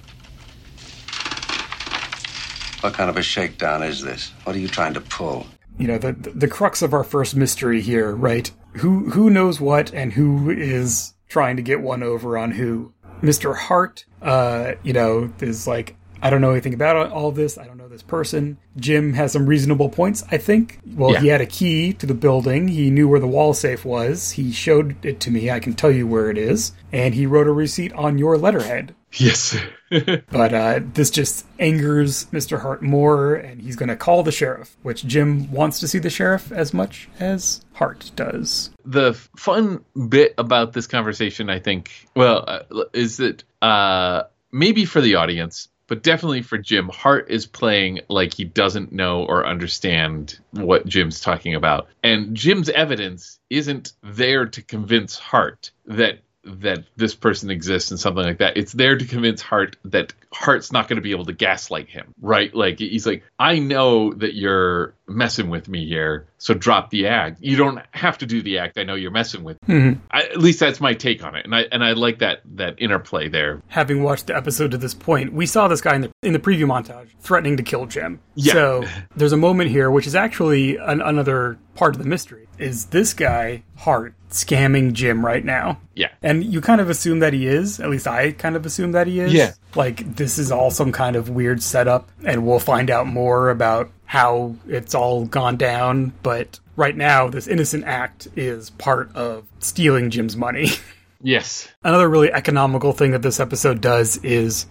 [2.80, 4.32] What kind of a shakedown is this?
[4.44, 5.46] What are you trying to pull?
[5.78, 8.50] you know the the crux of our first mystery here, right?
[8.76, 12.92] Who who knows what and who is trying to get one over on who?
[13.22, 13.56] Mr.
[13.56, 17.58] Hart, uh, you know, is like I don't know anything about all this.
[17.58, 18.58] I don't know this person.
[18.76, 20.78] Jim has some reasonable points, I think.
[20.94, 21.20] Well, Yeah.
[21.20, 22.68] he had a key to the building.
[22.68, 24.32] He knew where the wall safe was.
[24.32, 25.50] He showed it to me.
[25.50, 26.72] I can tell you where it is.
[26.92, 28.94] And he wrote a receipt on your letterhead.
[29.12, 29.56] Yes.
[29.88, 32.60] But uh, this just angers Mr.
[32.60, 36.10] Hart more, and he's going to call the sheriff, which Jim wants to see the
[36.10, 38.70] sheriff as much as Hart does.
[38.84, 45.00] the fun bit about this conversation, I think, well, uh, is that uh, maybe for
[45.00, 50.38] the audience, but definitely for Jim, Hart is playing like he doesn't know or understand
[50.50, 57.14] what Jim's talking about, and Jim's evidence isn't there to convince Hart that that this
[57.14, 58.56] person exists and something like that.
[58.56, 62.14] It's there to convince Hart that Hart's not going to be able to gaslight him,
[62.20, 62.54] right?
[62.54, 67.40] Like he's like, I know that you're messing with me here, so drop the act.
[67.40, 68.78] You don't have to do the act.
[68.78, 69.56] I know you're messing with.
[69.66, 69.74] Me.
[69.74, 70.00] Mm-hmm.
[70.10, 72.80] I, at least that's my take on it, and I and I like that that
[72.80, 73.62] interplay there.
[73.68, 76.38] Having watched the episode to this point, we saw this guy in the in the
[76.38, 78.20] preview montage threatening to kill Jim.
[78.34, 78.52] Yeah.
[78.52, 78.84] So
[79.16, 82.48] there's a moment here, which is actually an, another part of the mystery.
[82.58, 85.80] Is this guy Hart scamming Jim right now?
[85.94, 86.08] Yeah.
[86.22, 87.80] And you kind of assume that he is.
[87.80, 89.32] At least I kind of assume that he is.
[89.32, 89.52] Yeah.
[89.74, 93.90] Like this is all some kind of weird setup, and we'll find out more about
[94.04, 96.12] how it's all gone down.
[96.22, 100.68] But right now, this innocent act is part of stealing Jim's money.
[101.22, 101.66] Yes.
[101.82, 104.66] Another really economical thing that this episode does is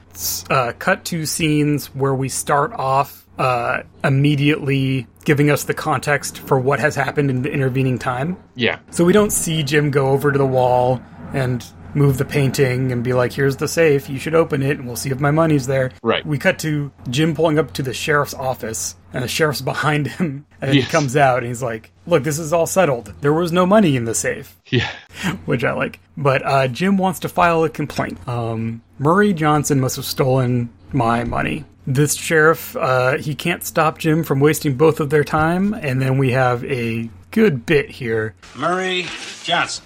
[0.50, 6.60] uh, cut to scenes where we start off uh, immediately giving us the context for
[6.60, 8.38] what has happened in the intervening time.
[8.56, 8.80] Yeah.
[8.92, 11.02] So we don't see Jim go over to the wall
[11.34, 14.86] and move the painting and be like, here's the safe, you should open it, and
[14.86, 15.92] we'll see if my money's there.
[16.04, 16.26] Right.
[16.26, 20.46] We cut to Jim pulling up to the sheriff's office, and the sheriff's behind him,
[20.62, 20.86] and Yes.
[20.86, 23.14] he comes out and he's like, look, this is all settled.
[23.22, 24.90] There was no money in the safe Yeah.
[25.46, 26.00] which I like.
[26.18, 28.26] But uh, Jim wants to file a complaint.
[28.28, 31.64] Um, Murray Johnson must have stolen my money.
[31.88, 36.18] This sheriff, uh, he can't stop Jim from wasting both of their time, and then
[36.18, 38.34] we have a good bit here.
[38.56, 39.06] Murray
[39.44, 39.84] Johnson.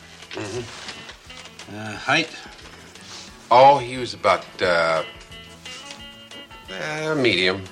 [1.76, 2.30] Uh, height?
[3.52, 5.04] Oh, he was about uh,
[6.72, 7.64] uh, medium,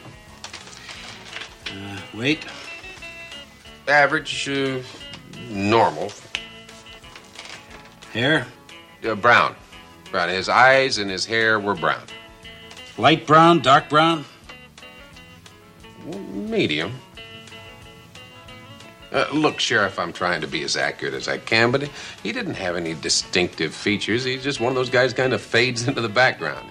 [2.14, 2.46] Weight?
[3.88, 4.80] average, uh,
[5.50, 6.12] normal,
[8.12, 8.46] Hair?
[9.08, 9.56] uh, brown.
[10.12, 10.30] Brown.
[10.30, 12.02] His eyes and his hair were brown.
[12.98, 13.60] Light brown?
[13.60, 14.26] Dark brown?
[16.06, 16.94] Medium.
[19.12, 21.90] Uh, look, Sheriff, I'm trying to be as accurate as I can, but
[22.24, 24.24] he didn't have any distinctive features.
[24.24, 26.70] He's just one of those guys kind of fades into the background.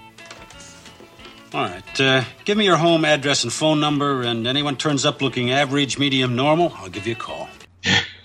[1.53, 1.99] All right.
[2.01, 5.97] Uh, give me your home address and phone number, and anyone turns up looking average,
[5.97, 7.47] medium, normal, I'll give you a call.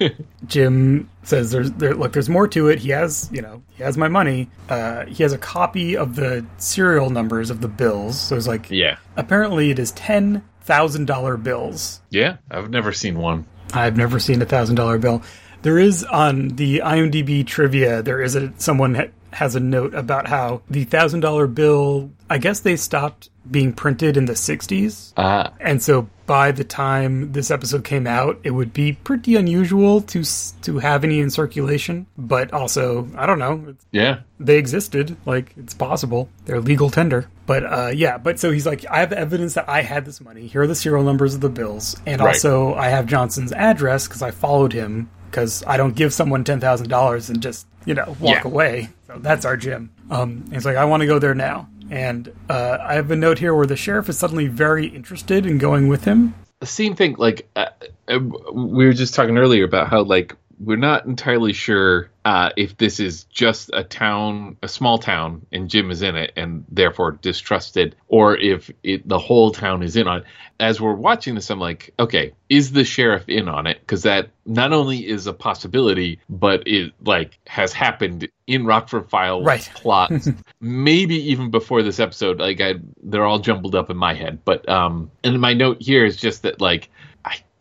[0.46, 2.78] Jim says, "There's there, look, there's more to it.
[2.80, 4.50] He has, you know, he has my money.
[4.68, 8.20] Uh, he has a copy of the serial numbers of the bills.
[8.20, 8.96] So it's like, Yeah.
[9.16, 12.00] apparently, it is ten thousand dollar bills.
[12.10, 12.36] Yeah.
[12.50, 13.46] I've never seen one.
[13.74, 15.22] I've never seen a thousand dollar bill.
[15.62, 18.02] There is on the IMDb trivia.
[18.02, 22.10] There is a someone has a note about how the thousand dollar bill.
[22.30, 25.52] I guess they stopped being printed in the '60s, Ah.
[25.60, 30.22] and so by the time this episode came out, it would be pretty unusual to
[30.62, 32.06] to have any in circulation.
[32.16, 33.64] But also, I don't know.
[33.68, 34.20] It's, yeah.
[34.38, 35.16] they existed.
[35.26, 36.28] Like it's possible.
[36.44, 37.28] They're legal tender.
[37.46, 38.16] But uh, yeah.
[38.18, 40.46] But so he's like, I have evidence that I had this money.
[40.46, 42.28] Here are the serial numbers of the bills, and Right.
[42.28, 45.10] also I have Johnson's address because I followed him.
[45.30, 48.42] Because I don't give someone ten thousand dollars and just you know walk Yeah.
[48.44, 48.90] away.
[49.18, 49.90] That's our Jim.
[50.10, 51.68] Um, and he's like, I want to go there now.
[51.90, 55.58] And uh, I have a note here where the sheriff is suddenly very interested in
[55.58, 56.34] going with him.
[56.60, 57.66] the same thing like uh,
[58.08, 58.18] uh,
[58.54, 63.00] we were just talking earlier about how like we're not entirely sure uh, if this
[63.00, 67.96] is just a town, a small town, and Jim is in it and therefore distrusted,
[68.08, 70.24] or if it, the whole town is in on it.
[70.60, 73.80] As we're watching this, I'm like, okay, is the sheriff in on it?
[73.80, 79.44] Because that not only is a possibility, but it like has happened in Rockford Files
[79.44, 79.68] Right.
[79.74, 80.28] plots,
[80.60, 82.38] maybe even before this episode.
[82.38, 84.44] Like I, they're all jumbled up in my head.
[84.44, 86.88] But um, and my note here is just that like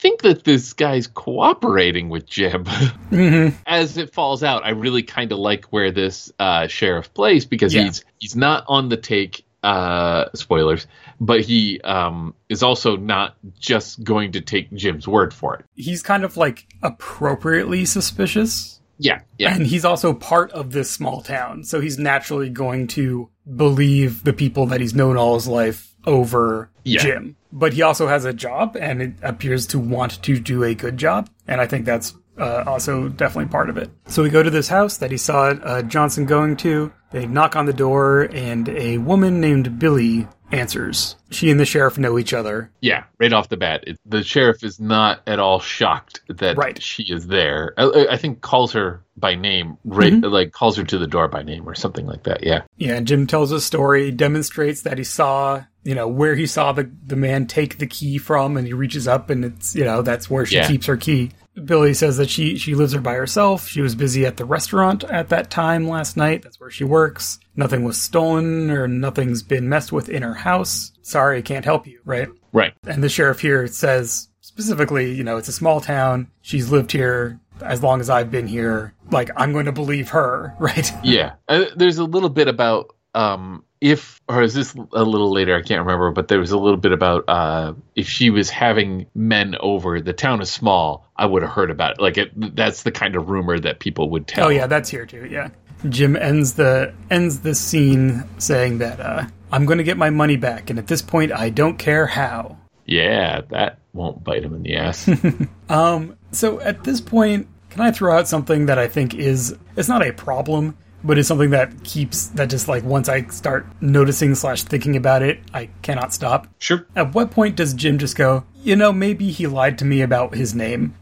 [0.02, 2.66] think that this guy's cooperating with Jim.
[3.66, 7.74] As it falls out, I really kind of like where this uh, sheriff plays because
[7.74, 7.84] Yeah.
[7.84, 9.46] he's he's not on the take.
[9.64, 10.88] Uh, spoilers,
[11.20, 15.66] but he um is also not just going to take Jim's word for it.
[15.76, 18.80] He's kind of like appropriately suspicious.
[18.98, 23.30] Yeah, yeah, And he's also part of this small town, so he's naturally going to
[23.56, 27.02] believe the people that he's known all his life over Yeah.
[27.02, 27.36] Jim.
[27.54, 30.98] But he also has a job, and it appears to want to do a good
[30.98, 33.90] job, and I think that's uh, also definitely part of it.
[34.08, 36.92] So we go to this house that he saw uh, Johnson going to.
[37.12, 41.16] They knock on the door, and a woman named Billy answers.
[41.30, 42.70] She and the sheriff know each other.
[42.82, 43.04] yeah.
[43.20, 46.82] Right off the bat, it, the sheriff is not at all shocked that Right.
[46.82, 47.74] she is there.
[47.78, 50.12] I, I think calls her by name, right?
[50.14, 50.26] Mm-hmm.
[50.34, 52.44] Like calls her to the door by name or something like that.
[52.44, 56.48] Yeah, Yeah, and Jim tells a story, demonstrates that he saw, you know, where he
[56.48, 59.84] saw the, the man take the key from, and he reaches up and it's, you
[59.86, 60.68] know, that's where she Yeah.
[60.68, 61.32] keeps her key.
[61.66, 63.68] Billy says that she, she lives there by herself.
[63.68, 66.44] She was busy at the restaurant at that time last night.
[66.44, 67.40] That's where she works.
[67.56, 70.94] Nothing was stolen or nothing's been messed with in her house.
[71.02, 72.30] Sorry, can't help you, right?
[72.54, 72.74] right.
[72.86, 76.28] And the sheriff here says specifically, you know, it's a small town.
[76.42, 78.94] She's lived here as long as I've been here.
[79.12, 80.92] Like, I'm going to believe her, right?
[81.04, 85.56] Yeah, uh, there's a little bit about um, if, or is this a little later?
[85.56, 89.08] I can't remember, but there was a little bit about uh, if she was having
[89.16, 90.00] men over.
[90.00, 91.08] The town is small.
[91.16, 92.02] I would have heard about it.
[92.02, 94.46] Like it, that's the kind of rumor that people would tell.
[94.48, 95.26] Oh yeah, that's here too.
[95.26, 95.50] Yeah,
[95.90, 100.38] Jim ends the ends the scene saying that uh, I'm going to get my money
[100.38, 102.58] back, and at this point, I don't care how.
[102.86, 105.10] yeah, that won't bite him in the ass.
[105.70, 109.90] Um so at this point, can I throw out something that I think is it's
[109.90, 114.36] not a problem, but it's something that keeps that just like once I start noticing
[114.36, 116.48] slash thinking about it, I cannot stop.
[116.60, 118.44] sure, At what point does Jim just go?
[118.64, 120.94] You know, maybe he lied to me about his name.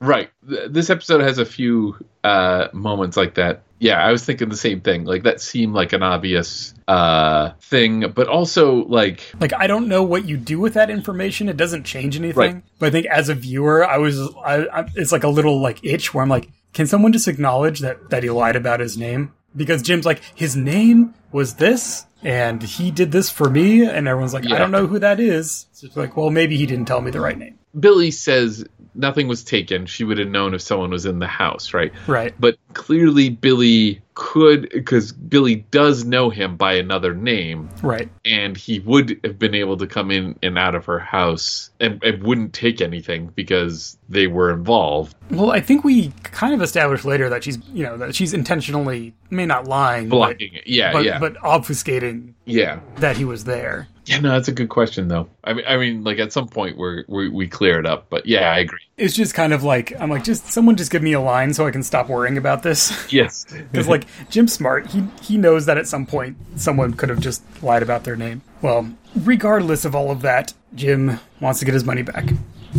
[0.00, 0.30] right.
[0.42, 3.62] This episode has a few uh, moments like that.
[3.80, 5.04] Yeah, I was thinking the same thing.
[5.04, 10.02] Like that seemed like an obvious uh, thing, but also like Like I don't know
[10.02, 11.48] what you do with that information.
[11.48, 12.54] It doesn't change anything.
[12.54, 12.62] Right.
[12.80, 15.84] But I think as a viewer, I was I, I it's like a little like
[15.84, 19.32] itch where I'm like, can someone just acknowledge that that he lied about his name?
[19.56, 24.34] Because Jim's like, his name was this, and he did this for me, and everyone's
[24.34, 25.66] like, I don't know who that is.
[25.72, 27.58] So it's like, well, maybe he didn't tell me the right name.
[27.78, 28.64] Billy says
[28.98, 29.86] nothing was taken.
[29.86, 31.92] She would have known if someone was in the house, right?
[32.06, 32.34] Right.
[32.38, 38.08] But clearly, Billy could, because Billy does know him by another name, Right.
[38.24, 42.02] and he would have been able to come in and out of her house and,
[42.02, 45.14] and wouldn't take anything because they were involved.
[45.30, 49.14] Well, I think we kind of established later that she's, you know, that she's intentionally,
[49.30, 50.66] may not lying, Blocking it.
[50.66, 51.20] Yeah, but, yeah.
[51.20, 52.80] but obfuscating yeah.
[52.96, 53.86] that he was there.
[54.08, 55.28] Yeah, no, that's a good question, though.
[55.44, 58.26] I mean, I mean, like at some point we're, we we clear it up, but
[58.26, 58.80] yeah, I agree.
[58.96, 61.66] It's just kind of like I'm like, just someone just give me a line so
[61.66, 62.92] I can stop worrying about this.
[63.12, 67.20] Yes, Because like Jim smart, he he knows that at some point someone could have
[67.20, 68.42] just lied about their name.
[68.62, 72.30] Well, regardless of all of that, Jim wants to get his money back,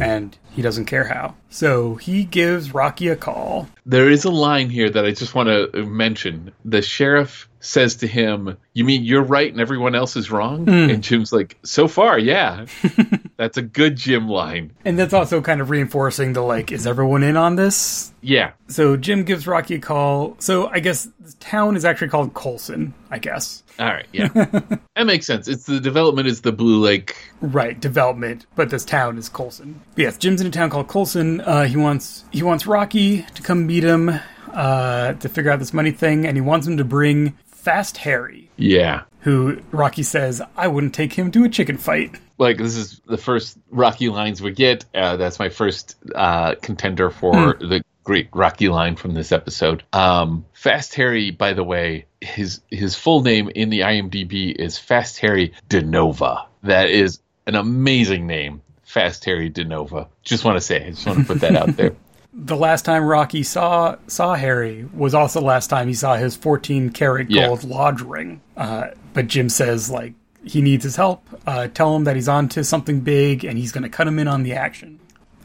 [0.01, 1.35] and he doesn't care how.
[1.49, 3.67] So he gives Rocky a call.
[3.85, 6.51] there is a line here that I just want to mention.
[6.65, 11.03] The sheriff says to him, "You mean you're right and everyone else is wrong?" And
[11.03, 12.65] Jim's like, "So far, yeah."
[13.37, 14.71] that's a good Jim line.
[14.83, 18.13] And that's also kind of reinforcing the like, is everyone in on this?
[18.21, 20.35] Yeah, So Jim gives Rocky a call.
[20.39, 23.63] So I guess the town is actually called Colson, I guess.
[23.79, 24.27] All right, yeah,
[24.95, 25.47] that makes sense.
[25.47, 27.15] It's the development is the Blue Lake.
[27.39, 29.79] Right, development, but this town is Colson.
[29.95, 31.39] But yes, Jim's in a town called Colson.
[31.39, 34.11] Uh, he wants he wants Rocky to come meet him
[34.51, 38.49] uh, to figure out this money thing, and he wants him to bring Fast Harry,
[38.57, 42.15] Yeah, who Rocky says I wouldn't take him to a chicken fight.
[42.37, 44.85] like this is the first Rocky lines we get.
[44.95, 49.83] Uh, that's my first uh, contender for the great Rocky line from this episode.
[49.93, 55.19] Um, Fast Harry, by the way, his his full name in the IMDb is Fast
[55.19, 56.45] Harry DeNova.
[56.63, 60.07] That is an amazing name, Fast Harry DeNova.
[60.23, 61.95] Just want to say, I just want to put that out there.
[62.33, 66.35] The last time Rocky saw saw Harry was also the last time he saw his
[66.35, 67.47] 14 karat Yeah.
[67.47, 68.41] gold lodge ring.
[68.55, 70.13] Uh, but Jim says like
[70.43, 71.27] he needs his help.
[71.47, 74.19] Uh, tell him that he's on to something big and he's going to cut him
[74.19, 74.99] in on the action.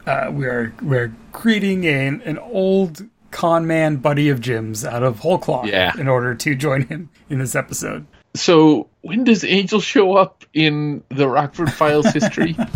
[0.05, 5.39] Uh, we're we're creating an an old con man buddy of Jim's out of whole
[5.39, 5.91] cloth Yeah.
[5.97, 8.05] in order to join him in this episode.
[8.35, 12.55] So when does Angel show up in the Rockford Files history?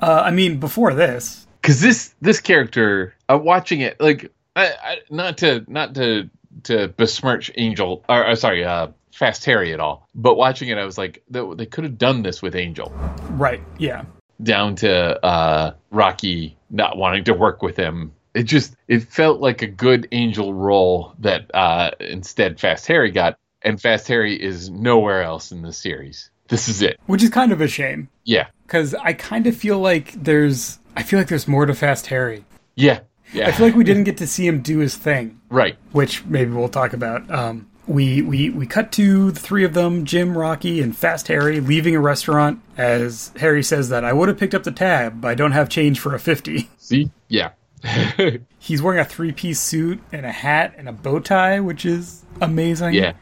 [0.00, 4.98] Uh, I mean, before this, Because this this character, uh, watching it, like, I, I,
[5.08, 6.28] not to not to
[6.64, 10.84] to besmirch Angel, or, or sorry, uh, Fast Harry at all, but watching it, I
[10.84, 12.92] was like, they, they could have done this with Angel,
[13.30, 13.62] right?
[13.78, 14.04] Yeah,
[14.42, 18.12] down to uh, Rocky not wanting to work with him.
[18.34, 23.38] It just it felt like a good Angel role that uh, instead Fast Harry got,
[23.62, 26.28] and Fast Harry is nowhere else in the series.
[26.48, 27.00] This is it.
[27.06, 28.48] which is kind of a shame Yeah.
[28.66, 32.44] because I kind of feel like there's, I feel like there's more to Fast Harry.
[32.76, 33.00] Yeah.
[33.32, 33.48] Yeah.
[33.48, 35.40] I feel like we didn't get to see him do his thing.
[35.48, 35.76] right.
[35.92, 37.28] which maybe we'll talk about.
[37.30, 41.60] Um, we, we we cut to the three of them, Jim, Rocky, and Fast Harry,
[41.60, 42.60] leaving a restaurant.
[42.78, 45.68] As Harry says that I would have picked up the tab, but I don't have
[45.68, 46.70] change for a fifty.
[46.78, 47.10] See?
[47.28, 47.50] Yeah.
[48.58, 52.24] He's wearing a three piece suit and a hat and a bow tie, which is
[52.40, 52.94] amazing.
[52.94, 53.12] yeah.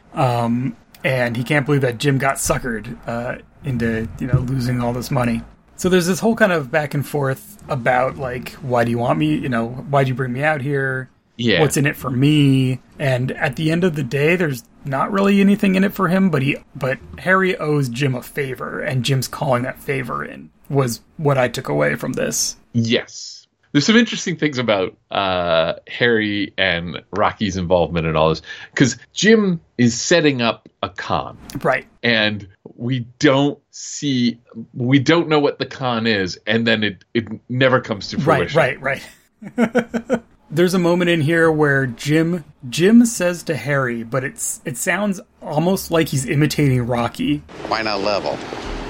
[1.03, 5.11] and he can't believe that Jim got suckered uh, into you know losing all this
[5.11, 5.41] money.
[5.75, 9.19] So there's this whole kind of back and forth about like why do you want
[9.19, 9.35] me?
[9.35, 11.09] You know, why'd you bring me out here?
[11.37, 11.61] Yeah.
[11.61, 12.79] What's in it for me?
[12.99, 16.29] And at the end of the day, there's not really anything in it for him.
[16.29, 21.01] But he, but Harry owes Jim a favor, and Jim's calling that favor in was
[21.17, 22.55] what I took away from this.
[22.73, 23.47] Yes.
[23.71, 28.43] There's some interesting things about uh, Harry and Rocky's involvement in all this.
[28.69, 31.39] Because Jim is setting up a con.
[31.63, 31.87] Right.
[32.03, 32.47] and
[32.83, 34.39] we don't see
[34.73, 38.49] we don't know what the con is and then it it never comes to Right,
[38.49, 40.21] fruition right, right.
[40.51, 45.19] There's a moment in here where Jim Jim says to Harry, but it's it sounds
[45.41, 47.37] almost like he's imitating Rocky.
[47.67, 48.37] Why not level?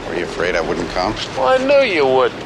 [0.08, 1.14] Were you afraid I wouldn't come?
[1.38, 2.44] Well, I knew you wouldn't.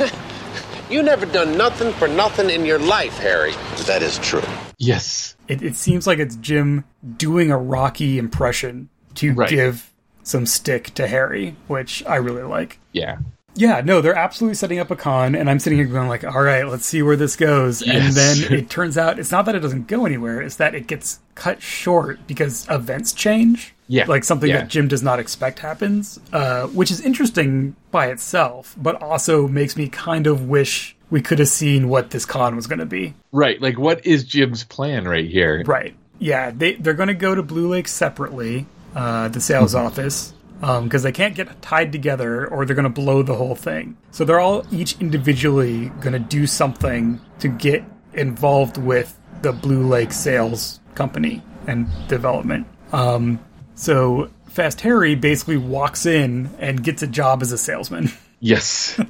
[0.90, 3.52] you never done nothing for nothing in your life, Harry.
[3.86, 4.42] That is true.
[4.78, 6.84] yes It, it seems like it's Jim
[7.16, 9.48] doing a Rocky impression to Right.
[9.50, 9.92] give
[10.28, 12.78] some stick to Harry, which I really like.
[12.92, 13.18] yeah
[13.54, 16.42] Yeah, no, they're absolutely setting up a con, and I'm sitting here going like, all
[16.42, 17.82] right, let's see where this goes.
[17.82, 20.86] And then it turns out it's not that it doesn't go anywhere; it's that it
[20.86, 23.74] gets cut short because events change.
[23.88, 24.58] Yeah, like something yeah.
[24.58, 29.76] that Jim does not expect happens, uh, which is interesting by itself, but also makes
[29.76, 33.14] me kind of wish we could have seen what this con was going to be.
[33.32, 35.94] right like what is jim's plan right here Right.
[36.18, 41.02] Yeah, they they're going to go to Blue Lake separately, uh, the sales office, because
[41.02, 43.96] they can't get tied together, or they're going to blow the whole thing.
[44.10, 47.84] So they're all each individually going to do something to get
[48.14, 52.66] involved with the Blue Lake sales company and development.
[52.92, 53.38] Um,
[53.74, 58.10] so Fast Harry basically walks in and gets a job as a salesman.
[58.40, 59.00] yes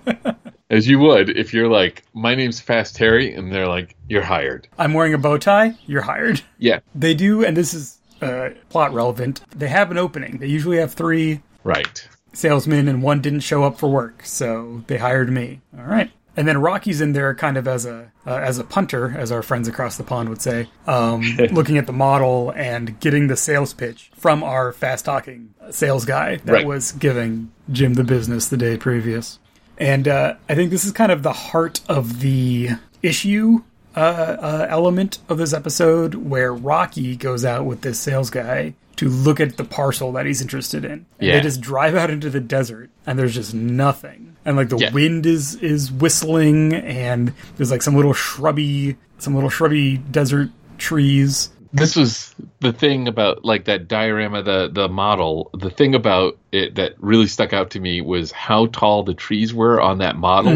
[0.70, 4.66] as you would if you're like my name's fast harry and they're like you're hired
[4.78, 5.74] I'm wearing a bow tie.
[5.86, 6.40] You're hired.
[6.58, 9.40] yeah They do, and this is uh, plot relevant.
[9.56, 10.38] They have an opening.
[10.38, 14.98] They usually have three right salesmen and one didn't show up for work, so they
[14.98, 15.60] hired me.
[15.76, 16.10] All right.
[16.36, 19.42] And then Rocky's in there kind of as a uh, as a punter, as our
[19.42, 23.74] friends across the pond would say, um, looking at the model and getting the sales
[23.74, 26.66] pitch from our fast talking sales guy that Right.
[26.66, 29.40] was giving Jim the business the day previous.
[29.78, 32.70] And uh, I think this is kind of the heart of the
[33.02, 33.62] issue
[33.98, 39.08] uh, uh, element of this episode, where Rocky goes out with this sales guy to
[39.08, 40.90] look at the parcel that he's interested in.
[40.92, 41.34] And Yeah.
[41.36, 44.36] They just drive out into the desert, and there's just nothing.
[44.44, 44.92] And like the Yeah.
[44.92, 51.50] wind is is whistling, and there's like some little shrubby, some little shrubby desert trees.
[51.74, 56.76] this was the thing about like that diorama the the model the thing about it
[56.76, 60.52] that really stuck out to me was how tall the trees were on that model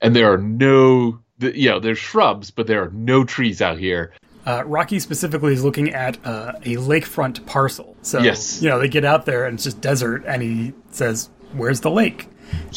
[0.00, 3.78] and there are no the, you know there's shrubs but there are no trees out
[3.78, 4.12] here
[4.46, 7.96] Uh, Rocky specifically is looking at uh, a lakefront parcel.
[8.02, 8.62] So, Yes.
[8.62, 11.90] you know, they get out there and it's just desert, and he says, Where's the
[11.90, 12.28] lake?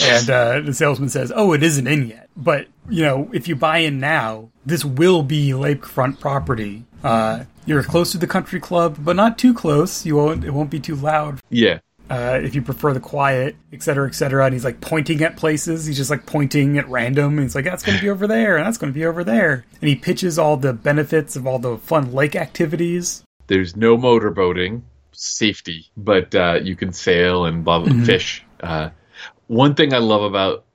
[0.01, 2.27] And uh, the salesman says, Oh, it isn't in yet.
[2.35, 6.85] But, you know, if you buy in now, this will be lakefront property.
[7.03, 10.07] Uh, you're close to the country club, but not too close.
[10.07, 11.39] You won't, it won't be too loud.
[11.51, 14.45] yeah Uh, if you prefer the quiet, et cetera, et cetera.
[14.45, 15.85] And he's like pointing at places.
[15.85, 17.33] He's just like pointing at random.
[17.37, 18.57] And he's like, that's going to be over there.
[18.57, 19.65] And that's going to be over there.
[19.81, 23.23] And he pitches all the benefits of all the fun lake activities.
[23.47, 24.81] there's no motorboating
[25.11, 28.89] safety but uh, you can sail and blah blah fish uh,
[29.47, 30.65] one thing i love about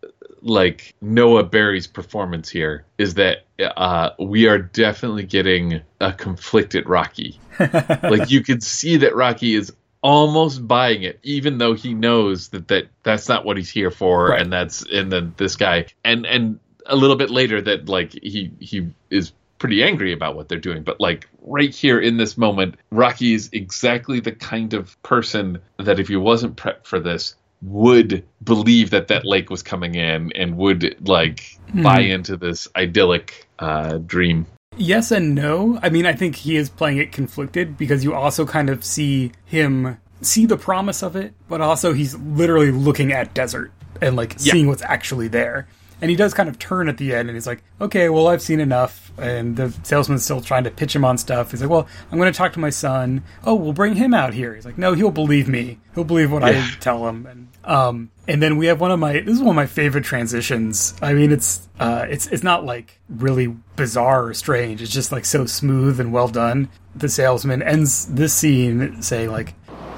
[0.43, 7.41] like noah beery's performance here is that uh, we are definitely getting a conflicted rocky
[8.03, 9.73] like you can see that rocky is
[10.05, 14.29] almost buying it even though he knows that, that that's not what he's here for
[14.29, 14.43] Right.
[14.43, 18.53] and that's and then this guy and and a little bit later that like he
[18.61, 20.83] he is pretty angry about what they're doing.
[20.83, 25.99] But like right here in this moment, Rocky is exactly the kind of person that
[25.99, 30.59] if he wasn't prepped for this, would believe that that lake was coming in and
[30.59, 34.45] would like buy into this idyllic uh, dream.
[34.77, 35.79] Yes and no.
[35.83, 39.33] I mean, I think he is playing it conflicted because you also kind of see
[39.45, 43.71] him see the promise of it, but also he's literally looking at desert
[44.01, 44.53] and like Yeah.
[44.53, 45.67] seeing what's actually there.
[46.01, 48.43] And he does kind of turn at the end and he's like, okay, well, I've
[48.43, 49.13] seen enough.
[49.17, 51.51] And the salesman's still trying to pitch him on stuff.
[51.53, 53.23] He's like, well, I'm going to talk to my son.
[53.45, 54.55] Oh, we'll bring him out here.
[54.55, 55.79] He's like, no, he'll believe me.
[55.95, 57.25] He'll believe what I tell him.
[57.27, 60.05] And, um, and then we have one of my, this is one of my favorite
[60.05, 60.95] transitions.
[61.03, 64.83] I mean, it's, uh, it's, it's not like really bizarre or strange.
[64.83, 66.69] It's just like so smooth and well done.
[66.95, 69.55] The salesman ends this scene saying like,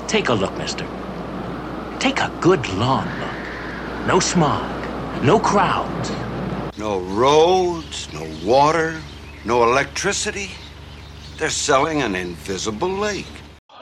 [0.08, 0.86] Take a look, mister.
[1.98, 4.06] Take a good long look.
[4.06, 6.10] No smog, no crowds.
[6.78, 9.00] No roads, no water,
[9.44, 10.50] no electricity.
[11.38, 13.26] They're selling an invisible lake.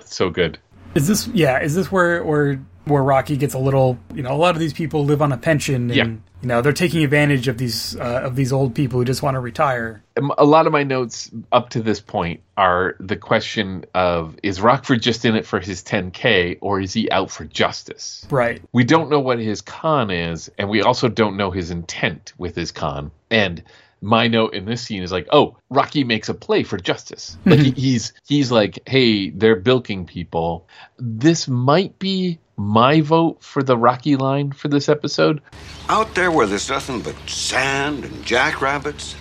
[0.01, 0.59] It's so good.
[0.95, 1.61] Is this yeah?
[1.61, 3.99] Is this where where where Rocky gets a little?
[4.15, 6.05] You know, a lot of these people live on a pension, and Yeah.
[6.05, 9.35] you know they're taking advantage of these uh, of these old people who just want
[9.37, 10.03] to retire.
[10.17, 14.61] Um, A lot of my notes up to this point are the question of is
[14.61, 18.27] Rockford just in it for his 10K or is he out for justice?
[18.31, 18.63] Right.
[18.73, 22.55] We don't know what his con is, and we also don't know his intent with
[22.55, 23.11] his con.
[23.31, 23.63] And
[24.01, 27.39] my note in this scene is like, oh, Rocky makes a play for justice.
[27.47, 30.69] Like he, he's he's like, hey, they're bilking people.
[30.99, 35.41] This might be my vote for the Rocky line for this episode.
[35.89, 39.17] Out there where there's nothing but sand and jackrabbits,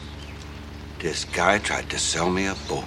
[0.99, 2.85] this guy tried to sell me a boat.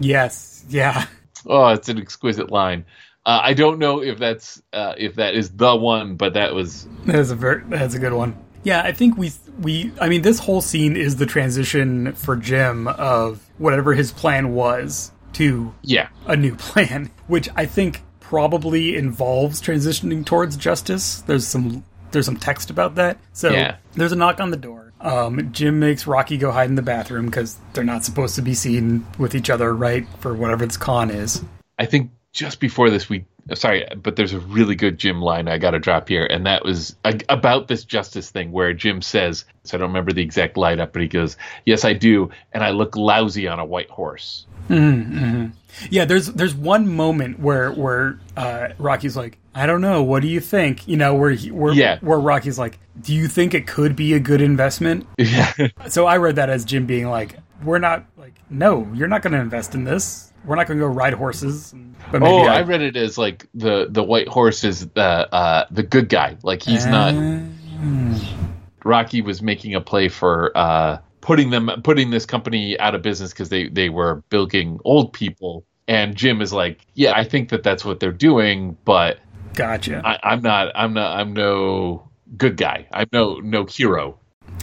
[0.00, 0.64] Yes.
[0.68, 1.06] Yeah.
[1.46, 2.84] Oh, it's an exquisite line.
[3.24, 6.88] Uh, I don't know if that's uh, if that is the one, but that was
[7.04, 8.36] That's a very that's a good one.
[8.62, 12.88] Yeah, I think we we I mean this whole scene is the transition for Jim
[12.88, 16.08] of whatever his plan was to yeah.
[16.26, 21.20] a new plan, which I think probably involves transitioning towards justice.
[21.22, 23.18] There's some there's some text about that.
[23.32, 23.76] So Yeah.
[23.94, 24.92] there's a knock on the door.
[25.00, 28.54] Um, Jim makes Rocky go hide in the bathroom because they're not supposed to be
[28.54, 30.06] seen with each other, right?
[30.20, 31.42] For whatever this con is.
[31.78, 35.58] I think just before this, we sorry, but there's a really good Jim line I
[35.58, 39.44] got to drop here, and that was a, about this justice thing where Jim says,
[39.64, 42.64] so I don't remember the exact light up, but he goes, "Yes, I do, and
[42.64, 48.68] I look lousy on a white horse." Yeah, there's there's one moment where where uh,
[48.78, 50.88] Rocky's like, I don't know, what do you think?
[50.88, 51.98] You know, where he, where Yeah.
[52.00, 55.06] where Rocky's like, do you think it could be a good investment?
[55.18, 55.52] Yeah,
[55.88, 59.32] So I read that as Jim being like, we're not like, no, you're not going
[59.34, 60.32] to invest in this.
[60.44, 61.74] We're not going to go ride horses.
[62.12, 65.02] But maybe oh, I, I read it as like the the white horse is the
[65.34, 67.14] uh, the good guy, like he's not.
[68.84, 73.32] Rocky was making a play for uh, putting them putting this company out of business
[73.32, 75.64] because they they were bilking old people.
[75.88, 79.18] And Jim is like, yeah, I think that that's what they're doing, but
[79.54, 80.02] Gotcha.
[80.04, 80.70] I, I'm not.
[80.74, 81.18] I'm not.
[81.18, 82.86] I'm no good guy.
[82.92, 84.18] I'm no no hero.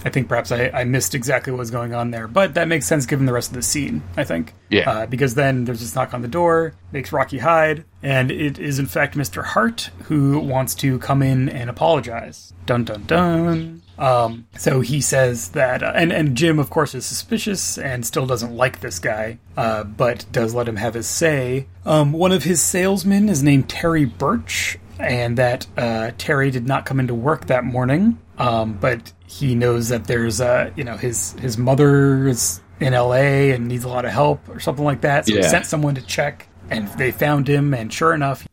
[0.05, 2.85] I think perhaps I, I missed exactly what was going on there, but that makes
[2.87, 4.01] sense given the rest of the scene.
[4.17, 4.89] I think, Yeah.
[4.89, 8.79] uh, because then there's this knock on the door, makes Rocky hide, and it is
[8.79, 9.43] in fact Mr.
[9.43, 12.53] Hart who wants to come in and apologize.
[12.65, 13.81] Dun dun dun.
[13.97, 18.25] Um, so he says that, uh, and and Jim of course is suspicious and still
[18.25, 21.67] doesn't like this guy, uh, but does let him have his say.
[21.85, 26.85] Um, one of his salesmen is named Terry Birch, and that uh, Terry did not
[26.85, 28.19] come into work that morning.
[28.37, 33.51] Um, but he knows that there's uh, you know his his mother is in L.A.
[33.51, 35.27] and needs a lot of help or something like that.
[35.27, 38.47] So he sent someone to check, and they found him, and sure enough,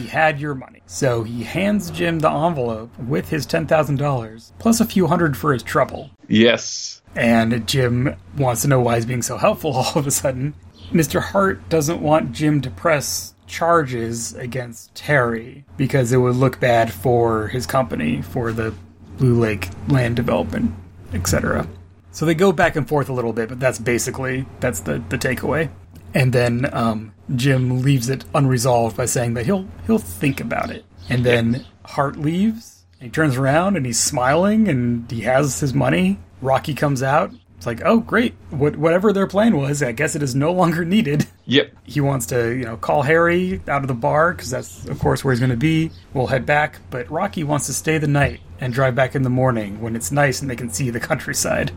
[0.00, 0.82] he had your money.
[0.86, 5.36] So he hands Jim the envelope with his ten thousand dollars plus a few hundred
[5.36, 6.10] for his trouble.
[6.28, 7.02] Yes.
[7.14, 10.54] And Jim wants to know why he's being so helpful all of a sudden.
[10.90, 11.20] Mr.
[11.20, 17.48] Hart doesn't want Jim to press charges against Terry because it would look bad for
[17.48, 18.74] his company, for the
[19.18, 20.72] Blue Lake land development,
[21.12, 21.68] etc.
[22.10, 25.18] So they go back and forth a little bit, but that's basically that's the, the
[25.18, 25.70] takeaway.
[26.14, 30.84] And then um, Jim leaves it unresolved by saying that he'll he'll think about it.
[31.08, 32.84] And then Hart leaves.
[33.00, 36.18] And he turns around and he's smiling and he has his money.
[36.40, 37.32] Rocky comes out.
[37.56, 40.84] It's like, oh great, what, whatever their plan was, I guess it is no longer
[40.84, 41.26] needed.
[41.44, 41.72] Yep.
[41.84, 45.22] He wants to, you know, call Harry out of the bar because that's, of course,
[45.22, 45.90] where he's going to be.
[46.14, 49.30] We'll head back, but Rocky wants to stay the night and drive back in the
[49.30, 51.72] morning when it's nice and they can see the countryside.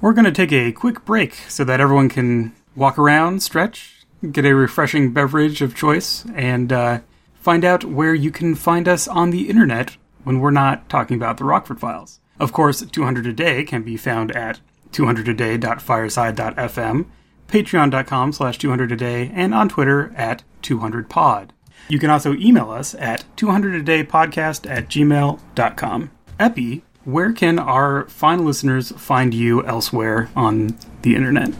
[0.00, 4.44] We're going to take a quick break so that everyone can walk around, stretch, get
[4.44, 7.00] a refreshing beverage of choice, and uh,
[7.34, 11.38] find out where you can find us on the internet when we're not talking about
[11.38, 12.20] the Rockford Files.
[12.38, 14.60] Of course, 200 a day can be found at
[14.92, 17.06] 200aday.fireside.fm,
[17.48, 21.50] patreon.com slash 200aday, and on Twitter at 200pod.
[21.88, 26.10] You can also email us at 200adaypodcast at gmail.com.
[26.38, 31.52] Epi, where can our fine listeners find you elsewhere on the internet?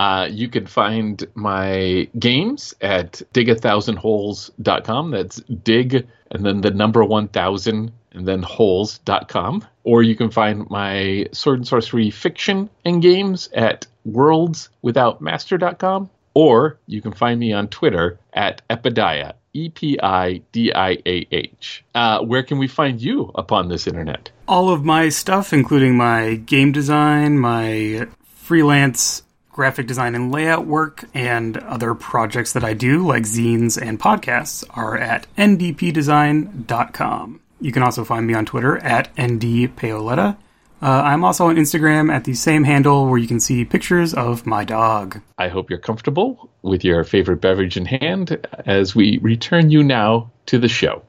[0.00, 5.10] Uh, you can find my games at digathousandholes.com.
[5.10, 9.62] That's dig and then the number 1000 and then holes.com.
[9.84, 16.08] Or you can find my sword and sorcery fiction and games at worldswithoutmaster.com.
[16.32, 21.26] Or you can find me on Twitter at Epidiah, E P I D I A
[21.30, 21.84] H.
[21.94, 24.30] Uh, where can we find you upon this internet?
[24.48, 29.24] All of my stuff, including my game design, my freelance
[29.60, 34.64] graphic design and layout work, and other projects that I do, like zines and podcasts,
[34.70, 37.40] are at ndpdesign.com.
[37.60, 40.38] You can also find me on Twitter at ndpaoletta.
[40.80, 44.46] Uh, I'm also on Instagram at the same handle where you can see pictures of
[44.46, 45.20] my dog.
[45.36, 50.30] I hope you're comfortable with your favorite beverage in hand as we return you now
[50.46, 51.02] to the show.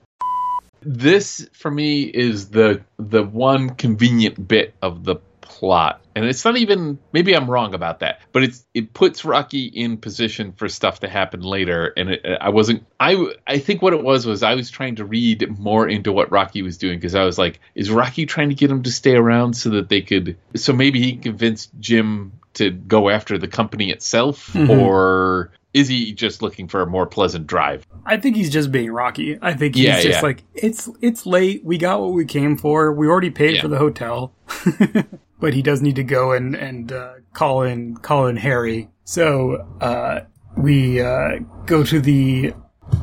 [0.82, 6.02] This for me is the the one convenient bit of the plot.
[6.16, 9.98] And it's not even maybe I'm wrong about that, but it's it puts Rocky in
[9.98, 14.04] position for stuff to happen later and it, I wasn't I I think what it
[14.04, 17.24] was was I was trying to read more into what Rocky was doing because I
[17.24, 20.38] was like is Rocky trying to get him to stay around so that they could
[20.56, 24.70] so maybe he convinced Jim to go after the company itself Mhm.
[24.82, 27.88] or is he just looking for a more pleasant drive?
[28.06, 29.40] I think he's just being Rocky.
[29.42, 30.22] I think he's Yeah, just yeah.
[30.22, 31.64] like it's it's late.
[31.64, 32.92] We got what we came for.
[32.92, 33.62] We already paid Yeah.
[33.62, 34.34] for the hotel,
[35.42, 38.88] but he does need to go and and uh, call in call in Harry.
[39.04, 40.22] So uh,
[40.56, 42.54] we uh, go to the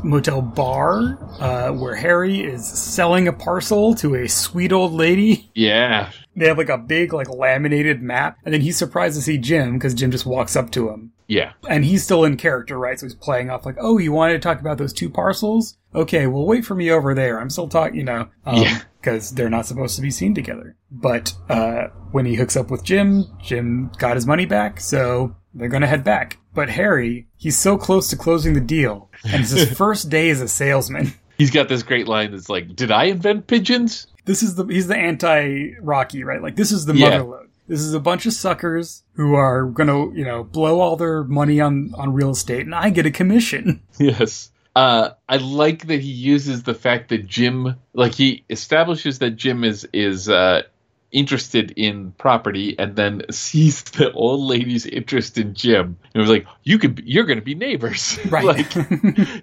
[0.03, 5.51] motel bar uh, where Harry is selling a parcel to a sweet old lady.
[5.55, 6.13] Yeah.
[6.37, 9.75] They have like a big like laminated map, and then he's surprised to see Jim
[9.75, 11.53] because Jim just walks up to him Yeah.
[11.69, 12.99] and he's still in character, right?
[12.99, 15.77] So he's playing off like, "Oh, you wanted to talk about those two parcels?
[15.95, 17.39] Okay, well, wait for me over there.
[17.41, 18.81] I'm still talking, you know, Yeah.
[19.01, 22.83] because they're not supposed to be seen together." But uh, when he hooks up with
[22.83, 26.39] Jim, Jim got his money back, so they're gonna head back.
[26.55, 30.41] But Harry, he's so close to closing the deal, and it's his first day as
[30.41, 31.13] a salesman.
[31.37, 34.87] He's got this great line that's like, "Did I invent pigeons?" This is the he's
[34.89, 36.43] the anti Rocky, right?
[36.43, 37.11] Like this is the Yeah.
[37.21, 37.48] motherlode.
[37.69, 41.61] This is a bunch of suckers who are gonna, you know, blow all their money
[41.61, 43.83] on on real estate, and I get a commission.
[44.01, 44.51] Yes.
[44.77, 49.65] Uh, I like that he uses the fact that Jim, like he establishes that Jim
[49.65, 50.63] is is uh,
[51.11, 56.47] interested in property, and then sees the old lady's interest in Jim, and was like,
[56.63, 58.45] "You could, you're going to be neighbors, Right.
[58.45, 58.73] like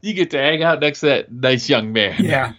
[0.02, 2.54] you get to hang out next to that nice young man." Yeah.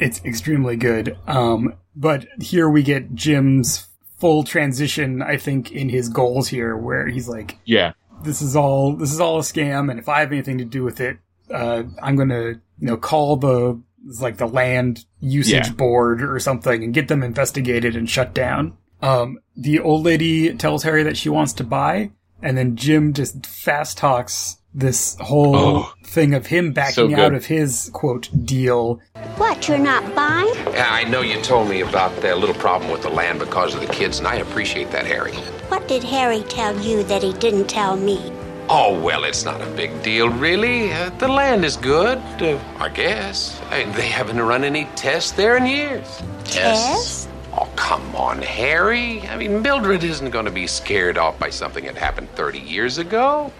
[0.00, 1.16] it's extremely good.
[1.28, 3.86] Um, but here we get Jim's
[4.20, 7.92] full transition, I think, in his goals here, where he's like, yeah,
[8.22, 10.84] this is all, this is all a scam, and if I have anything to do
[10.84, 11.18] with it,
[11.52, 12.44] uh, I'm gonna,
[12.78, 13.80] you know, call the,
[14.20, 15.72] like the land usage Yeah.
[15.72, 18.76] board or something and get them investigated and shut down.
[19.02, 22.10] Um, the old lady tells Harry that she wants to buy,
[22.42, 25.92] and then Jim just fast talks this whole Oh.
[26.04, 29.00] thing of him backing So out of his quote deal
[29.36, 30.54] What, you're not buying?
[30.72, 33.80] Yeah, I know you told me about that little problem with the land because of
[33.80, 35.32] the kids, and I appreciate that, Harry.
[35.68, 38.32] What did Harry tell you that he didn't tell me?
[38.68, 40.92] Oh, well, it's not a big deal, really.
[40.92, 43.60] Uh, the land is good, uh, I guess.
[43.70, 46.22] I they haven't run any tests there in years.
[46.44, 47.26] Tests?
[47.52, 49.22] Oh, come on, Harry.
[49.28, 52.98] I mean, Mildred isn't going to be scared off by something that happened 30 years
[52.98, 53.52] ago.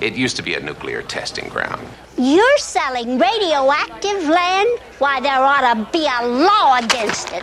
[0.00, 1.86] It used to be a nuclear testing ground.
[2.18, 4.68] You're selling radioactive land?
[4.98, 7.42] Why, there ought to be a law against it.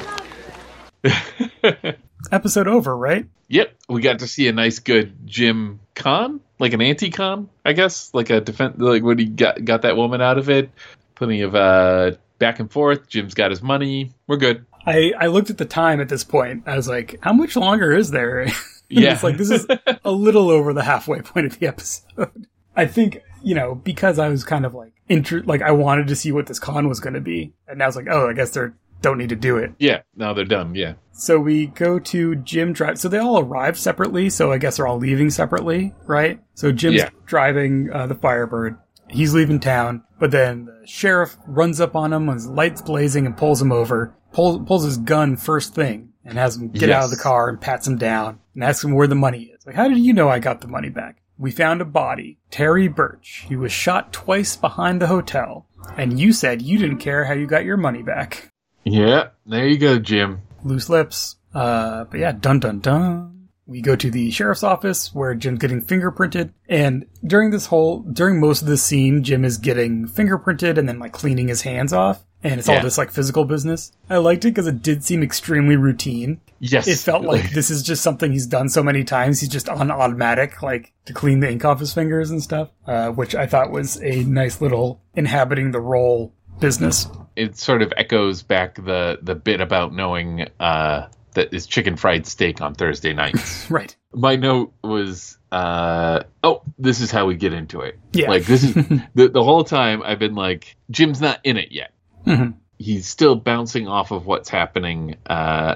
[2.32, 3.26] episode over, right?
[3.50, 8.14] Yep, we got to see a nice, good Jim con, like an anti-con, I guess,
[8.14, 10.72] like a defense, like when he got got that woman out of it.
[11.16, 13.08] Plenty of uh back and forth.
[13.08, 14.12] Jim's got his money.
[14.28, 14.66] We're good.
[14.86, 16.64] I, I looked at the time at this point.
[16.66, 18.48] I was like, how much longer is there?
[19.02, 19.14] Yeah.
[19.14, 19.66] it's like this is
[20.04, 22.48] a little over the halfway point of the episode.
[22.76, 26.16] I think, you know, because I was kind of like inter- like I wanted to
[26.16, 27.54] see what this con was going to be.
[27.68, 28.68] And now it's like, oh, I guess they
[29.02, 29.74] don't need to do it.
[29.78, 30.74] Yeah, now they're done.
[30.76, 32.98] Yeah, So we go to Jim drive.
[33.00, 34.30] So they all arrive separately.
[34.30, 36.40] So I guess they're all leaving separately, right?
[36.56, 37.10] So Jim's Yeah.
[37.26, 38.78] driving uh, the Firebird.
[39.10, 43.26] He's leaving town, but then the sheriff runs up on him with his lights blazing
[43.26, 44.16] and pulls him over.
[44.32, 47.60] Pulls pulls his gun first thing and has him get out of the car and
[47.60, 49.66] pats him down and asks him where the money is.
[49.66, 51.22] Like, how did you know I got the money back?
[51.38, 53.46] We found a body, Terry Birch.
[53.48, 55.66] He was shot twice behind the hotel,
[55.98, 58.54] and you said you didn't care how you got your money back
[58.84, 59.30] yeah.
[59.46, 60.42] There you go, Jim.
[60.64, 61.36] loose lips.
[61.54, 63.50] Uh, but yeah, dun dun dun.
[63.66, 66.52] we go to the sheriff's office where Jim's getting fingerprinted.
[66.68, 71.00] And during this whole, during most of the scene, Jim is getting fingerprinted and then
[71.00, 72.24] like cleaning his hands off.
[72.44, 72.82] And it's all Yeah.
[72.82, 73.92] just like physical business.
[74.10, 76.42] I liked it because it did seem extremely routine.
[76.60, 76.88] Yes.
[76.88, 79.40] It felt like this is just something he's done so many times.
[79.40, 83.10] He's just on automatic, like to clean the ink off his fingers and stuff, uh,
[83.10, 87.08] which I thought was a nice little inhabiting the role business.
[87.36, 92.28] it sort of echoes back the the bit about knowing uh that is chicken fried
[92.28, 93.68] steak on Thursday nights.
[93.72, 93.96] Right.
[94.14, 97.98] My note was uh oh, this is how we get into it.
[98.12, 98.30] Yeah.
[98.30, 98.74] Like this is
[99.16, 101.92] the the whole time I've been like Jim's not in it yet.
[102.26, 102.54] Mhm.
[102.80, 105.16] He's still bouncing off of what's happening.
[105.26, 105.76] Uh,